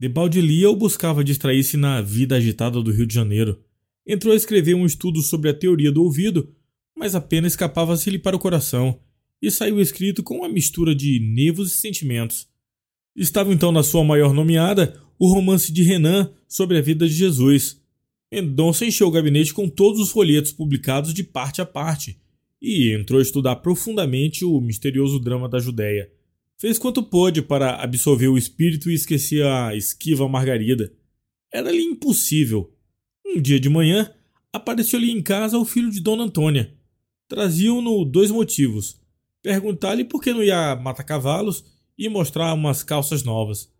[0.00, 3.62] Debalde lia ou buscava distrair-se na vida agitada do Rio de Janeiro.
[4.06, 6.52] Entrou a escrever um estudo sobre a teoria do ouvido,
[6.96, 8.98] mas apenas escapava-se-lhe para o coração,
[9.42, 12.48] e saiu escrito com uma mistura de nervos e sentimentos.
[13.16, 17.82] Estava então na sua maior nomeada o romance de Renan sobre a vida de Jesus.
[18.32, 22.18] Mendonça encheu o gabinete com todos os folhetos publicados de parte a parte
[22.62, 26.10] e entrou a estudar profundamente o misterioso drama da Judéia.
[26.56, 30.92] Fez quanto pôde para absorver o espírito e esquecer a esquiva Margarida.
[31.52, 32.72] Era-lhe impossível.
[33.26, 34.08] Um dia de manhã,
[34.52, 36.72] apareceu-lhe em casa o filho de Dona Antônia.
[37.28, 39.01] Traziam-no dois motivos:
[39.42, 41.64] perguntar-lhe por que não ia matar cavalos
[41.98, 43.70] e mostrar umas calças novas.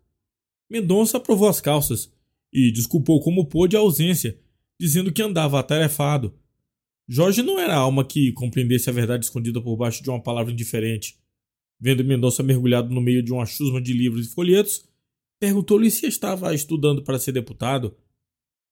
[0.69, 2.11] Mendonça aprovou as calças
[2.51, 4.39] e desculpou como pôde a ausência,
[4.79, 6.37] dizendo que andava atarefado.
[7.07, 11.17] Jorge não era alma que compreendesse a verdade escondida por baixo de uma palavra indiferente.
[11.79, 14.85] Vendo Mendonça mergulhado no meio de uma chusma de livros e folhetos,
[15.39, 17.95] perguntou-lhe se estava estudando para ser deputado.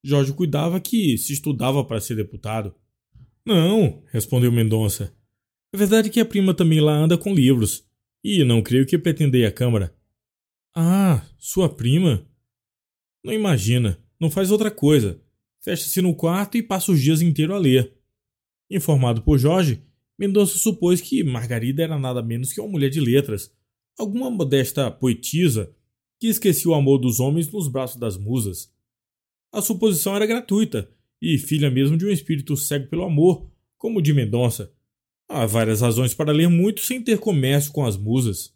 [0.03, 2.73] Jorge cuidava que se estudava para ser deputado.
[3.45, 5.13] Não, respondeu Mendonça.
[5.73, 7.87] É verdade que a prima também lá anda com livros,
[8.23, 9.95] e não creio que pretendei a Câmara.
[10.75, 12.27] Ah, sua prima?
[13.23, 15.21] Não imagina, não faz outra coisa.
[15.61, 17.93] Fecha-se no quarto e passa os dias inteiros a ler.
[18.69, 19.81] Informado por Jorge,
[20.17, 23.53] Mendonça supôs que Margarida era nada menos que uma mulher de letras,
[23.97, 25.75] alguma modesta poetisa
[26.19, 28.71] que esquecia o amor dos homens nos braços das musas.
[29.51, 30.89] A suposição era gratuita
[31.21, 34.71] e filha mesmo de um espírito cego pelo amor, como o de Mendonça.
[35.33, 38.53] Há várias razões para ler muito sem ter comércio com as musas.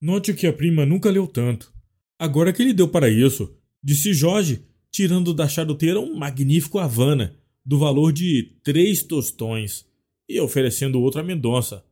[0.00, 1.70] Note que a prima nunca leu tanto.
[2.18, 3.54] Agora que ele deu para isso,
[3.84, 9.84] disse Jorge, tirando da charuteira um magnífico Havana, do valor de três tostões,
[10.26, 11.84] e oferecendo outro a Mendonça.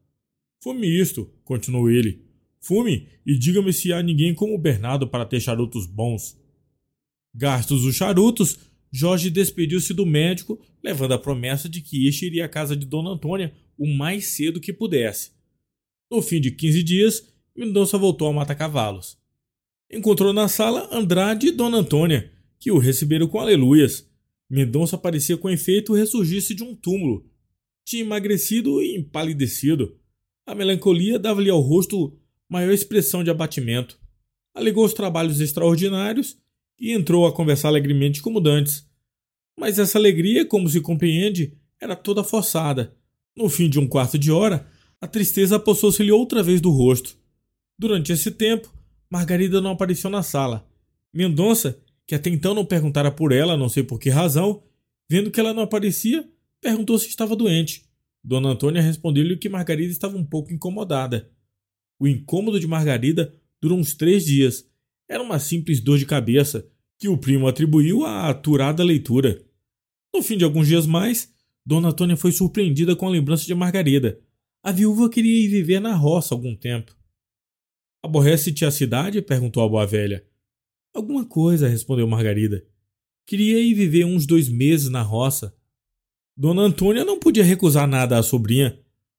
[0.62, 2.24] Fume isto, continuou ele.
[2.59, 6.41] Fume e diga-me se há ninguém como Bernardo para ter charutos bons.
[7.35, 8.59] Gastos os charutos,
[8.91, 13.11] Jorge despediu-se do médico, levando a promessa de que este iria à casa de Dona
[13.11, 15.33] Antônia o mais cedo que pudesse.
[16.11, 19.18] No fim de quinze dias, Mendonça voltou a mata-cavalos.
[19.91, 24.09] Encontrou na sala Andrade e Dona Antônia, que o receberam com aleluias.
[24.49, 27.29] Mendonça parecia com efeito ressurgir-se de um túmulo.
[27.85, 29.99] Tinha emagrecido e empalidecido.
[30.47, 32.18] A melancolia dava-lhe ao rosto
[32.49, 33.99] maior expressão de abatimento.
[34.55, 36.37] Alegou os trabalhos extraordinários
[36.79, 38.89] e entrou a conversar alegremente como dantes.
[39.59, 42.97] Mas essa alegria, como se compreende, era toda forçada.
[43.37, 44.66] No fim de um quarto de hora,
[45.01, 47.18] a tristeza apossou-se-lhe outra vez do rosto.
[47.78, 48.72] Durante esse tempo,
[49.11, 50.66] Margarida não apareceu na sala.
[51.12, 54.62] Mendonça, que até então não perguntara por ela, não sei por que razão,
[55.11, 56.26] vendo que ela não aparecia,
[56.62, 57.84] perguntou se estava doente.
[58.24, 61.30] Dona Antônia respondeu-lhe que Margarida estava um pouco incomodada.
[62.01, 64.68] O incômodo de Margarida durou uns três dias.
[65.09, 66.66] Era uma simples dor de cabeça,
[66.99, 69.45] que o primo atribuiu à aturada leitura.
[70.14, 71.36] No fim de alguns dias mais,
[71.66, 74.20] Dona Antônia foi surpreendida com a lembrança de Margarida.
[74.62, 76.96] A viúva queria ir viver na roça algum tempo.
[78.00, 79.20] Aborrece-te a cidade?
[79.20, 80.24] perguntou a boa velha.
[80.94, 82.64] Alguma coisa, respondeu Margarida.
[83.26, 85.52] Queria ir viver uns dois meses na roça.
[86.36, 88.78] Dona Antônia não podia recusar nada à sobrinha.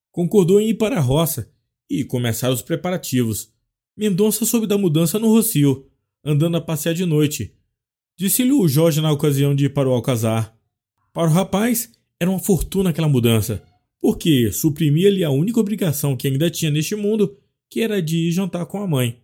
[0.09, 1.51] Concordou em ir para a roça
[1.89, 3.51] e começaram os preparativos.
[3.95, 5.85] Mendonça soube da mudança no Rocio,
[6.23, 7.53] andando a passear de noite.
[8.15, 10.57] Disse-lhe o Jorge na ocasião de ir para o Alcazar.
[11.11, 13.63] Para o rapaz, era uma fortuna aquela mudança,
[13.99, 17.37] porque suprimia-lhe a única obrigação que ainda tinha neste mundo
[17.69, 19.21] que era de ir jantar com a mãe.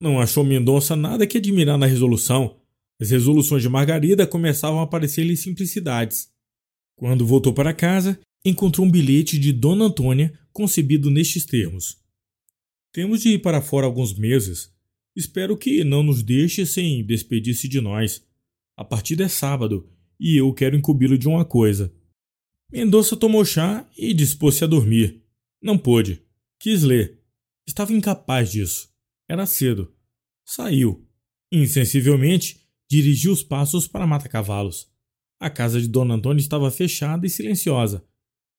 [0.00, 2.56] Não achou Mendonça nada que admirar na resolução.
[3.00, 6.30] As resoluções de Margarida começavam a parecer-lhe simplicidades.
[6.96, 11.98] Quando voltou para casa, encontrou um bilhete de Dona Antônia concebido nestes termos:
[12.92, 14.72] Temos de ir para fora alguns meses.
[15.14, 18.24] Espero que não nos deixe sem despedir-se de nós.
[18.76, 19.88] A partida é sábado
[20.18, 21.92] e eu quero incumbi-lo de uma coisa.
[22.70, 25.22] Mendonça tomou chá e dispôs-se a dormir.
[25.62, 26.22] Não pôde.
[26.60, 27.18] Quis ler.
[27.66, 28.90] Estava incapaz disso.
[29.26, 29.94] Era cedo.
[30.44, 31.06] Saiu.
[31.50, 34.86] Insensivelmente, dirigiu os passos para Mata-Cavalos.
[35.40, 38.04] A casa de Dona Antônia estava fechada e silenciosa.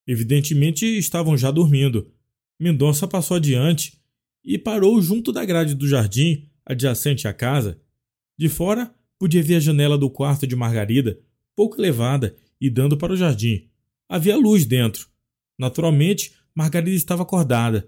[0.07, 2.11] Evidentemente estavam já dormindo.
[2.59, 4.01] Mendonça passou adiante
[4.43, 7.79] e parou junto da grade do jardim adjacente à casa.
[8.37, 11.19] De fora, podia ver a janela do quarto de Margarida,
[11.55, 13.68] pouco elevada e dando para o jardim.
[14.09, 15.07] Havia luz dentro.
[15.57, 17.87] Naturalmente, Margarida estava acordada.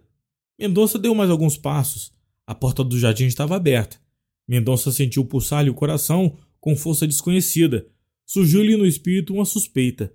[0.59, 2.13] Mendonça deu mais alguns passos.
[2.45, 3.99] A porta do jardim estava aberta.
[4.47, 7.87] Mendonça sentiu pulsar-lhe o coração com força desconhecida.
[8.25, 10.13] Surgiu-lhe no espírito uma suspeita.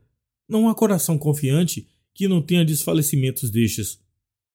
[0.49, 4.01] Não há coração confiante que não tenha desfalecimentos destes.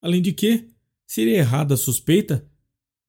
[0.01, 0.69] Além de que,
[1.05, 2.49] seria errada a suspeita?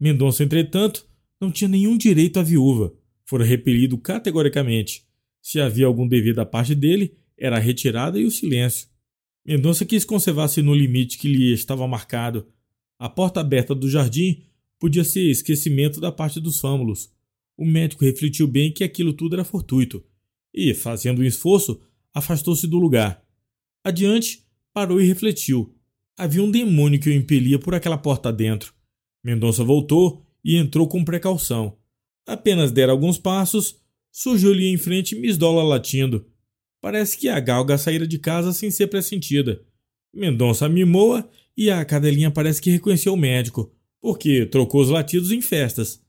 [0.00, 1.06] Mendonça, entretanto,
[1.40, 2.92] não tinha nenhum direito à viúva.
[3.24, 5.06] Fora repelido categoricamente.
[5.40, 8.86] Se havia algum dever da parte dele, era a retirada e o silêncio.
[9.44, 12.46] Mendonça quis conservar-se no limite que lhe estava marcado.
[12.96, 14.44] A porta aberta do jardim
[14.78, 17.12] podia ser esquecimento da parte dos fâmulos.
[17.56, 20.04] O médico refletiu bem que aquilo tudo era fortuito
[20.54, 21.80] e, fazendo um esforço,
[22.14, 23.20] afastou-se do lugar.
[23.82, 25.74] Adiante, parou e refletiu.
[26.16, 28.72] Havia um demônio que o impelia por aquela porta dentro.
[29.24, 31.76] Mendonça voltou e entrou com precaução.
[32.24, 33.80] Apenas dera alguns passos,
[34.12, 36.24] surgiu-lhe em frente Miss Dola latindo.
[36.82, 39.62] Parece que a galga saíra de casa sem ser pressentida.
[40.12, 41.26] Mendonça mimou-a
[41.56, 46.02] e a cadelinha parece que reconheceu o médico porque trocou os latidos em festas.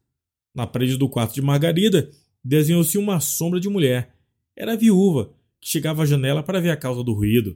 [0.53, 2.09] Na parede do quarto de Margarida
[2.43, 4.15] desenhou-se uma sombra de mulher.
[4.55, 7.55] Era a viúva, que chegava à janela para ver a causa do ruído.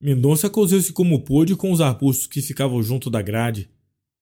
[0.00, 3.68] Mendonça cozeu-se como pôde com os arbustos que ficavam junto da grade.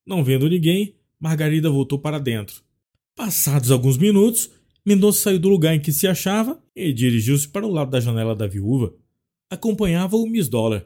[0.04, 2.60] Não vendo ninguém, Margarida voltou para dentro.
[3.14, 4.50] Passados alguns minutos,
[4.84, 8.34] Mendonça saiu do lugar em que se achava e dirigiu-se para o lado da janela
[8.34, 8.94] da viúva.
[9.48, 10.84] Acompanhava-o Miss Dollar.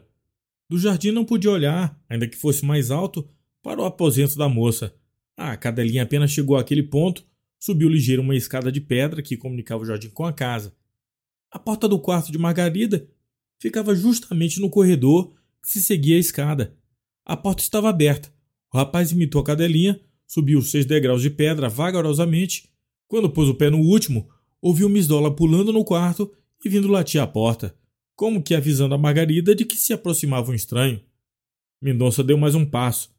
[0.69, 3.27] Do jardim não podia olhar, ainda que fosse mais alto,
[3.63, 4.93] para o aposento da moça.
[5.35, 7.25] A cadelinha apenas chegou àquele ponto,
[7.59, 10.75] subiu ligeiro uma escada de pedra que comunicava o jardim com a casa.
[11.49, 13.09] A porta do quarto de Margarida
[13.59, 15.33] ficava justamente no corredor
[15.63, 16.75] que se seguia a escada.
[17.25, 18.31] A porta estava aberta.
[18.71, 22.69] O rapaz imitou a cadelinha, subiu os seis degraus de pedra vagarosamente.
[23.07, 24.29] Quando pôs o pé no último,
[24.61, 26.31] ouviu Miss Dola pulando no quarto
[26.63, 27.75] e vindo latir à porta,
[28.15, 30.99] como que avisando a Margarida de que se aproximava um estranho.
[31.81, 33.15] Mendonça deu mais um passo.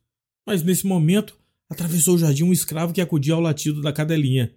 [0.47, 4.53] Mas nesse momento, atravessou o jardim um escravo que acudia ao latido da cadelinha.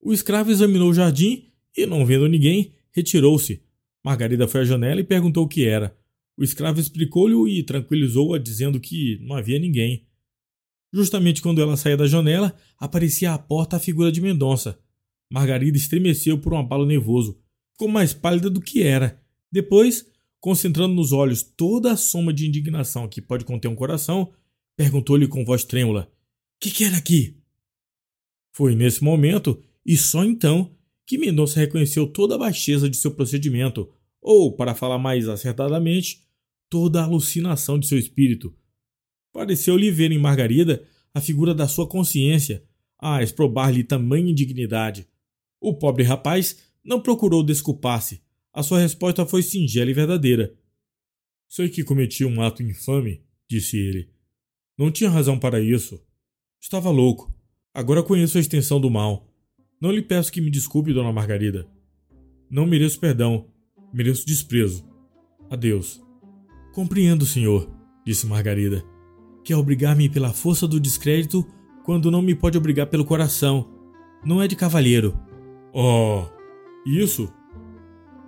[0.00, 3.62] O escravo examinou o jardim e, não vendo ninguém, retirou-se.
[4.04, 5.96] Margarida foi à janela e perguntou o que era.
[6.36, 10.06] O escravo explicou-lhe e tranquilizou-a, dizendo que não havia ninguém.
[10.92, 14.78] Justamente quando ela saía da janela, aparecia à porta a figura de Mendonça.
[15.32, 17.38] Margarida estremeceu por um abalo nervoso.
[17.72, 19.22] Ficou mais pálida do que era.
[19.50, 20.06] Depois,
[20.40, 24.32] concentrando nos olhos toda a soma de indignação que pode conter um coração,
[24.80, 26.10] Perguntou-lhe com voz trêmula:
[26.58, 27.36] Que que era aqui?
[28.50, 30.74] Foi nesse momento, e só então,
[31.06, 36.22] que Mendonça reconheceu toda a baixeza de seu procedimento, ou, para falar mais acertadamente,
[36.70, 38.56] toda a alucinação de seu espírito.
[39.32, 42.64] Pareceu-lhe ver em Margarida a figura da sua consciência,
[42.98, 45.08] a exprobar-lhe tamanha indignidade.
[45.60, 48.22] O pobre rapaz não procurou desculpar-se.
[48.52, 50.54] A sua resposta foi singela e verdadeira.
[51.48, 54.10] Sei que cometi um ato infame, disse ele.
[54.78, 56.00] Não tinha razão para isso.
[56.60, 57.34] Estava louco.
[57.72, 59.28] Agora conheço a extensão do mal.
[59.80, 61.68] Não lhe peço que me desculpe, dona Margarida.
[62.50, 63.48] Não mereço perdão.
[63.92, 64.84] Mereço desprezo.
[65.50, 66.00] Adeus.
[66.72, 67.68] Compreendo, senhor,
[68.04, 68.84] disse Margarida.
[69.50, 71.44] Quer obrigar-me pela força do descrédito
[71.82, 73.66] quando não me pode obrigar pelo coração.
[74.24, 75.18] Não é de cavalheiro.
[75.74, 76.22] Oh,
[76.86, 77.28] isso?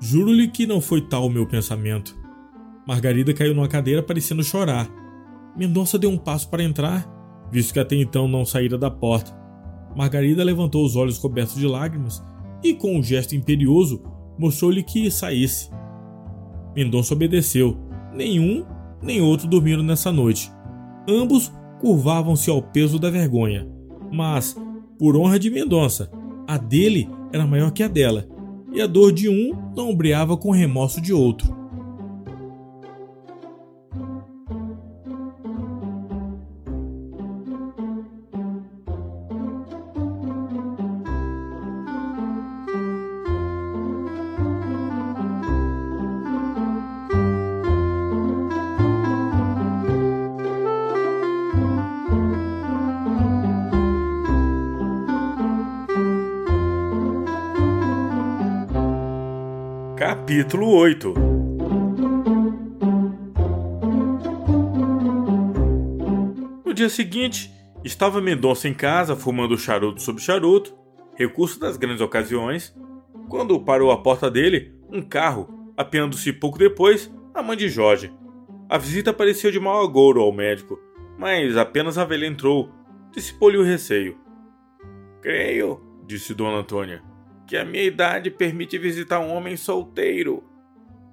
[0.01, 2.19] Juro-lhe que não foi tal o meu pensamento.
[2.89, 4.91] Margarida caiu numa cadeira parecendo chorar.
[5.57, 7.09] Mendonça deu um passo para entrar,
[7.53, 9.33] visto que até então não saíra da porta.
[9.95, 12.21] Margarida levantou os olhos cobertos de lágrimas
[12.65, 14.03] e, com um gesto imperioso,
[14.37, 15.71] mostrou-lhe que saísse.
[16.75, 17.79] Mendonça obedeceu.
[18.13, 18.67] Nenhum
[19.01, 20.51] nem outro dormiram nessa noite.
[21.09, 23.67] Ambos curvavam-se ao peso da vergonha.
[24.13, 24.57] Mas,
[24.99, 26.11] por honra de Mendonça,
[26.47, 28.29] a dele era maior que a dela,
[28.73, 31.62] e a dor de um não ombreava com o remorso de outro.
[60.33, 61.13] Capítulo 8
[66.65, 67.53] No dia seguinte,
[67.85, 70.75] estava Mendonça em casa fumando charuto sobre charuto,
[71.15, 72.75] recurso das grandes ocasiões,
[73.29, 78.11] quando parou à porta dele um carro, apeando-se pouco depois a mãe de Jorge.
[78.71, 80.81] A visita pareceu de mau agouro ao médico,
[81.19, 82.71] mas apenas a velha entrou,
[83.13, 84.17] dissipou-lhe o receio.
[85.21, 87.03] Creio, disse Dona Antônia,
[87.47, 90.45] que a minha idade permite visitar um homem solteiro.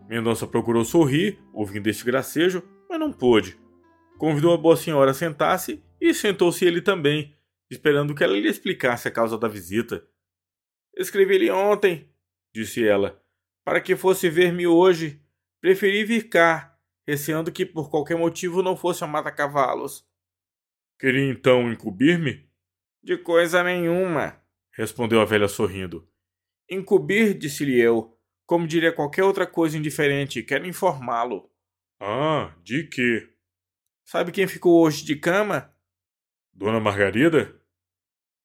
[0.09, 3.59] Mendonça procurou sorrir, ouvindo este gracejo, mas não pôde.
[4.17, 7.35] Convidou a boa senhora a sentar-se e sentou-se ele também,
[7.69, 10.03] esperando que ela lhe explicasse a causa da visita.
[10.97, 12.09] Escrevi-lhe ontem,
[12.53, 13.21] disse ela,
[13.63, 15.21] para que fosse ver-me hoje.
[15.61, 16.75] Preferi vir cá,
[17.07, 20.03] receando que por qualquer motivo não fosse a mata-cavalos.
[20.97, 22.49] Queria então encobrir-me?
[23.03, 24.41] De coisa nenhuma,
[24.73, 26.08] respondeu a velha sorrindo.
[26.69, 28.15] Encobrir, disse-lhe eu,
[28.45, 31.49] como diria qualquer outra coisa indiferente, quero informá-lo.
[31.99, 33.29] Ah, de quê?
[34.05, 35.73] Sabe quem ficou hoje de cama?
[36.53, 37.59] Dona Margarida?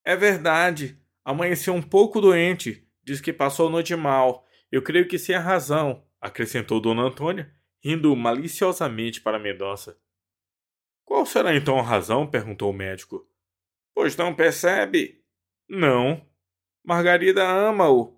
[0.05, 1.01] É verdade.
[1.25, 2.87] Amanheceu um pouco doente.
[3.03, 4.47] Diz que passou a noite mal.
[4.71, 9.99] Eu creio que sem a razão, acrescentou Dona Antônia, rindo maliciosamente para Mendonça.
[11.05, 12.27] Qual será então a razão?
[12.27, 13.27] perguntou o médico.
[13.95, 15.23] Pois não percebe?
[15.69, 16.27] Não.
[16.85, 18.15] Margarida ama-o.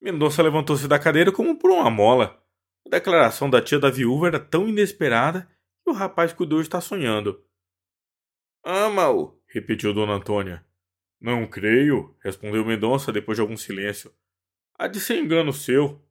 [0.00, 2.42] Mendonça levantou-se da cadeira como por uma mola.
[2.86, 5.46] A declaração da tia da viúva era tão inesperada
[5.84, 7.44] que o rapaz cuidou estar sonhando.
[8.64, 10.64] Ama-o, repetiu Dona Antônia.
[11.20, 14.10] Não creio, respondeu Mendonça depois de algum silêncio.
[14.78, 16.02] Há de ser engano seu.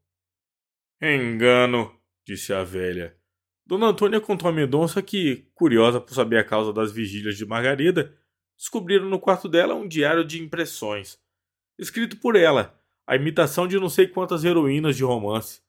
[1.01, 3.17] Engano, disse a velha.
[3.65, 8.15] Dona Antônia contou a Mendonça que, curiosa por saber a causa das vigílias de Margarida,
[8.55, 11.24] descobriram no quarto dela um diário de impressões
[11.77, 15.61] escrito por ela, a imitação de não sei quantas heroínas de romance.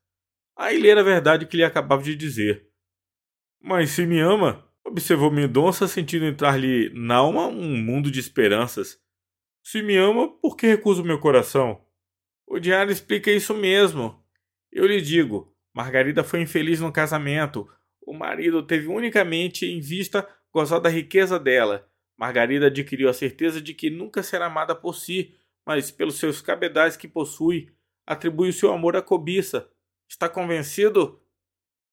[0.57, 2.69] Aí ler a verdade que lhe acabava de dizer.
[3.61, 8.99] Mas se me ama, observou Mendonça, sentindo entrar-lhe na alma um mundo de esperanças.
[9.63, 11.85] Se me ama, por que recuso meu coração?
[12.47, 14.25] O diário explica isso mesmo.
[14.71, 17.69] Eu lhe digo, Margarida foi infeliz no casamento.
[18.01, 21.91] O marido teve unicamente em vista gozar da riqueza dela.
[22.17, 25.35] Margarida adquiriu a certeza de que nunca será amada por si,
[25.67, 27.75] mas pelos seus cabedais que possui,
[28.07, 29.69] atribui o seu amor à cobiça.
[30.09, 31.21] Está convencido?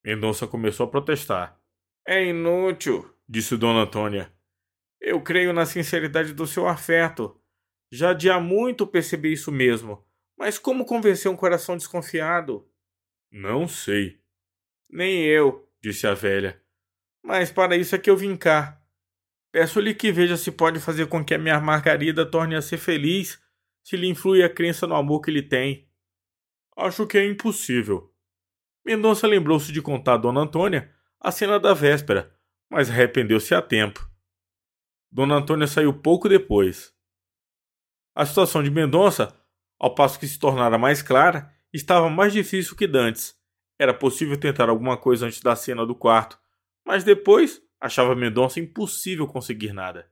[0.05, 1.59] Mendonça começou a protestar.
[2.07, 4.31] É inútil, disse Dona Antônia.
[5.01, 7.41] Eu creio na sinceridade do seu afeto.
[7.91, 10.05] Já de há muito percebi isso mesmo.
[10.37, 12.69] Mas como convencer um coração desconfiado?
[13.31, 14.19] Não sei.
[14.89, 16.61] Nem eu, disse a velha.
[17.23, 18.79] Mas para isso é que eu vim cá.
[19.51, 23.42] Peço-lhe que veja se pode fazer com que a minha Margarida torne a ser feliz
[23.83, 25.87] se lhe influi a crença no amor que lhe tem.
[26.75, 28.11] Acho que é impossível.
[28.85, 32.35] Mendonça lembrou-se de contar a Dona Antônia a cena da véspera,
[32.69, 34.09] mas arrependeu-se a tempo.
[35.11, 36.93] Dona Antônia saiu pouco depois.
[38.15, 39.33] A situação de Mendonça,
[39.79, 43.35] ao passo que se tornara mais clara, estava mais difícil que dantes.
[43.79, 46.39] Era possível tentar alguma coisa antes da cena do quarto,
[46.85, 50.09] mas depois achava Mendonça impossível conseguir nada.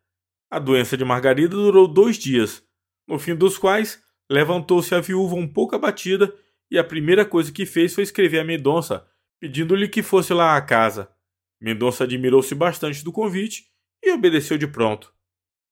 [0.50, 2.66] A doença de Margarida durou dois dias,
[3.12, 6.34] no fim dos quais levantou-se a viúva um pouco abatida
[6.72, 9.06] e a primeira coisa que fez foi escrever a Mendonça,
[9.38, 11.12] pedindo-lhe que fosse lá à casa.
[11.60, 13.66] Mendonça admirou-se bastante do convite
[14.02, 15.14] e obedeceu de pronto.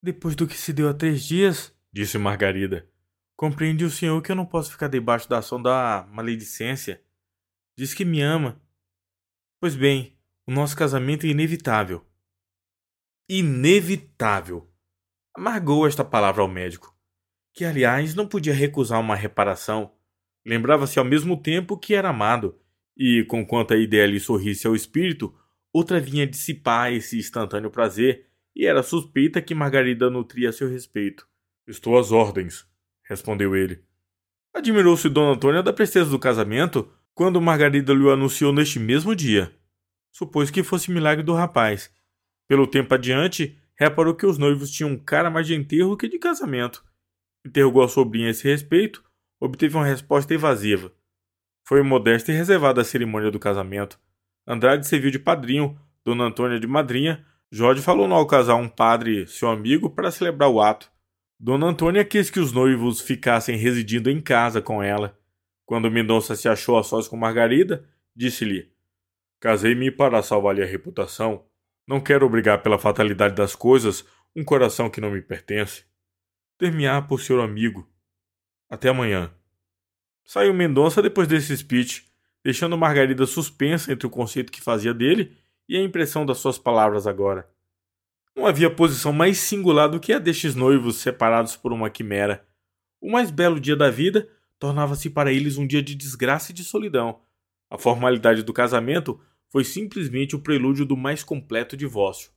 [0.04, 2.90] Depois do que se deu há três dias, disse Margarida,
[3.38, 7.02] compreende o senhor que eu não posso ficar debaixo da ação da maledicência.
[7.78, 8.62] Diz que me ama.
[9.62, 12.06] Pois bem, o nosso casamento é inevitável.
[13.30, 14.70] Inevitável.
[15.34, 16.99] Amargou esta palavra ao médico
[17.60, 19.92] que aliás não podia recusar uma reparação.
[20.46, 22.58] Lembrava-se ao mesmo tempo que era amado,
[22.96, 25.36] e, conquanto a ideia lhe sorrisse ao espírito,
[25.74, 31.28] outra vinha dissipar esse instantâneo prazer, e era suspeita que Margarida nutria a seu respeito.
[31.68, 32.66] Estou às ordens,
[33.04, 33.84] respondeu ele.
[34.54, 39.54] Admirou-se Dona Antônia da presteza do casamento quando Margarida lhe o anunciou neste mesmo dia.
[40.14, 41.94] Supôs que fosse milagre do rapaz.
[42.48, 46.88] Pelo tempo adiante, reparou que os noivos tinham cara mais de enterro que de casamento
[47.46, 49.04] interrogou a sobrinha a esse respeito,
[49.40, 50.92] obteve uma resposta evasiva.
[51.68, 54.00] Foi modesta e reservada a cerimônia do casamento.
[54.48, 59.50] Andrade serviu de padrinho, Dona Antônia de madrinha, Jorge falou ao casal um padre, seu
[59.50, 60.92] amigo, para celebrar o ato.
[61.40, 65.18] Dona Antônia quis que os noivos ficassem residindo em casa com ela.
[65.66, 68.72] Quando Mendonça se achou a sós com Margarida, disse-lhe:
[69.40, 71.46] Casei-me para salvar-lhe a reputação.
[71.88, 75.89] Não quero obrigar pela fatalidade das coisas um coração que não me pertence
[76.60, 77.90] ter-me-á por seu amigo.
[78.70, 79.34] Até amanhã.
[80.26, 82.06] Saiu Mendonça depois desse speech,
[82.44, 85.36] deixando Margarida suspensa entre o conceito que fazia dele
[85.68, 87.50] e a impressão das suas palavras agora.
[88.36, 92.46] Não havia posição mais singular do que a destes noivos separados por uma quimera.
[93.02, 94.30] O mais belo dia da vida
[94.60, 97.22] tornava-se para eles um dia de desgraça e de solidão.
[97.70, 102.32] A formalidade do casamento foi simplesmente o prelúdio do mais completo divórcio.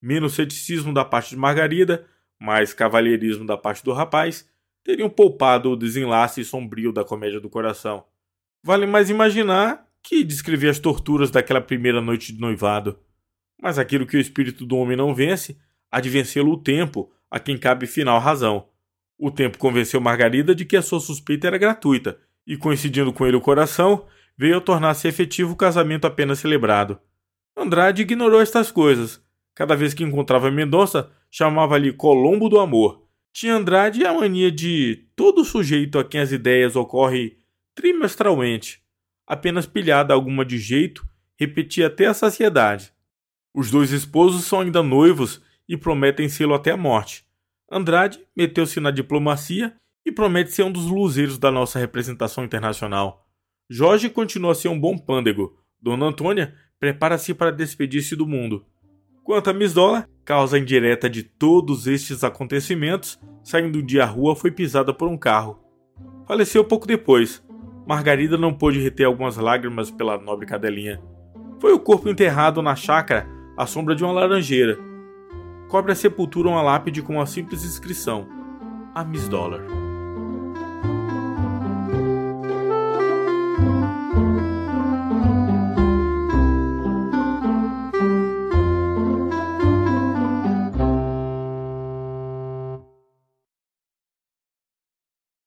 [0.00, 2.06] Menos ceticismo da parte de Margarida,
[2.44, 4.46] mais cavalheirismo da parte do rapaz,
[4.84, 8.04] teriam poupado o desenlace sombrio da comédia do coração.
[8.62, 12.98] Vale mais imaginar que descrever as torturas daquela primeira noite de noivado.
[13.60, 15.56] Mas aquilo que o espírito do homem não vence,
[15.90, 18.68] há de vencê-lo o tempo, a quem cabe final razão.
[19.18, 23.36] O tempo convenceu Margarida de que a sua suspeita era gratuita, e coincidindo com ele
[23.38, 24.04] o coração,
[24.36, 26.98] veio a tornar-se efetivo o casamento apenas celebrado.
[27.56, 29.23] Andrade ignorou estas coisas.
[29.54, 33.04] Cada vez que encontrava Mendonça, chamava-lhe Colombo do Amor.
[33.32, 37.36] Tinha Andrade a mania de todo sujeito a quem as ideias ocorrem
[37.74, 38.82] trimestralmente.
[39.26, 42.92] Apenas pilhada alguma de jeito, repetia até a saciedade.
[43.54, 47.24] Os dois esposos são ainda noivos e prometem sê-lo até a morte.
[47.70, 49.74] Andrade meteu-se na diplomacia
[50.04, 53.26] e promete ser um dos luzeiros da nossa representação internacional.
[53.68, 55.58] Jorge continua a ser um bom pândego.
[55.80, 58.66] Dona Antônia prepara-se para despedir-se do mundo.
[59.24, 64.50] Quanto a Miss Dollar, causa indireta de todos estes acontecimentos, saindo de a rua foi
[64.50, 65.58] pisada por um carro.
[66.26, 67.42] Faleceu pouco depois.
[67.86, 71.02] Margarida não pôde reter algumas lágrimas pela nobre cadelinha.
[71.58, 74.78] Foi o corpo enterrado na chácara à sombra de uma laranjeira.
[75.70, 78.28] Cobre a sepultura uma lápide com uma simples inscrição:
[78.94, 79.83] A Miss Dollar.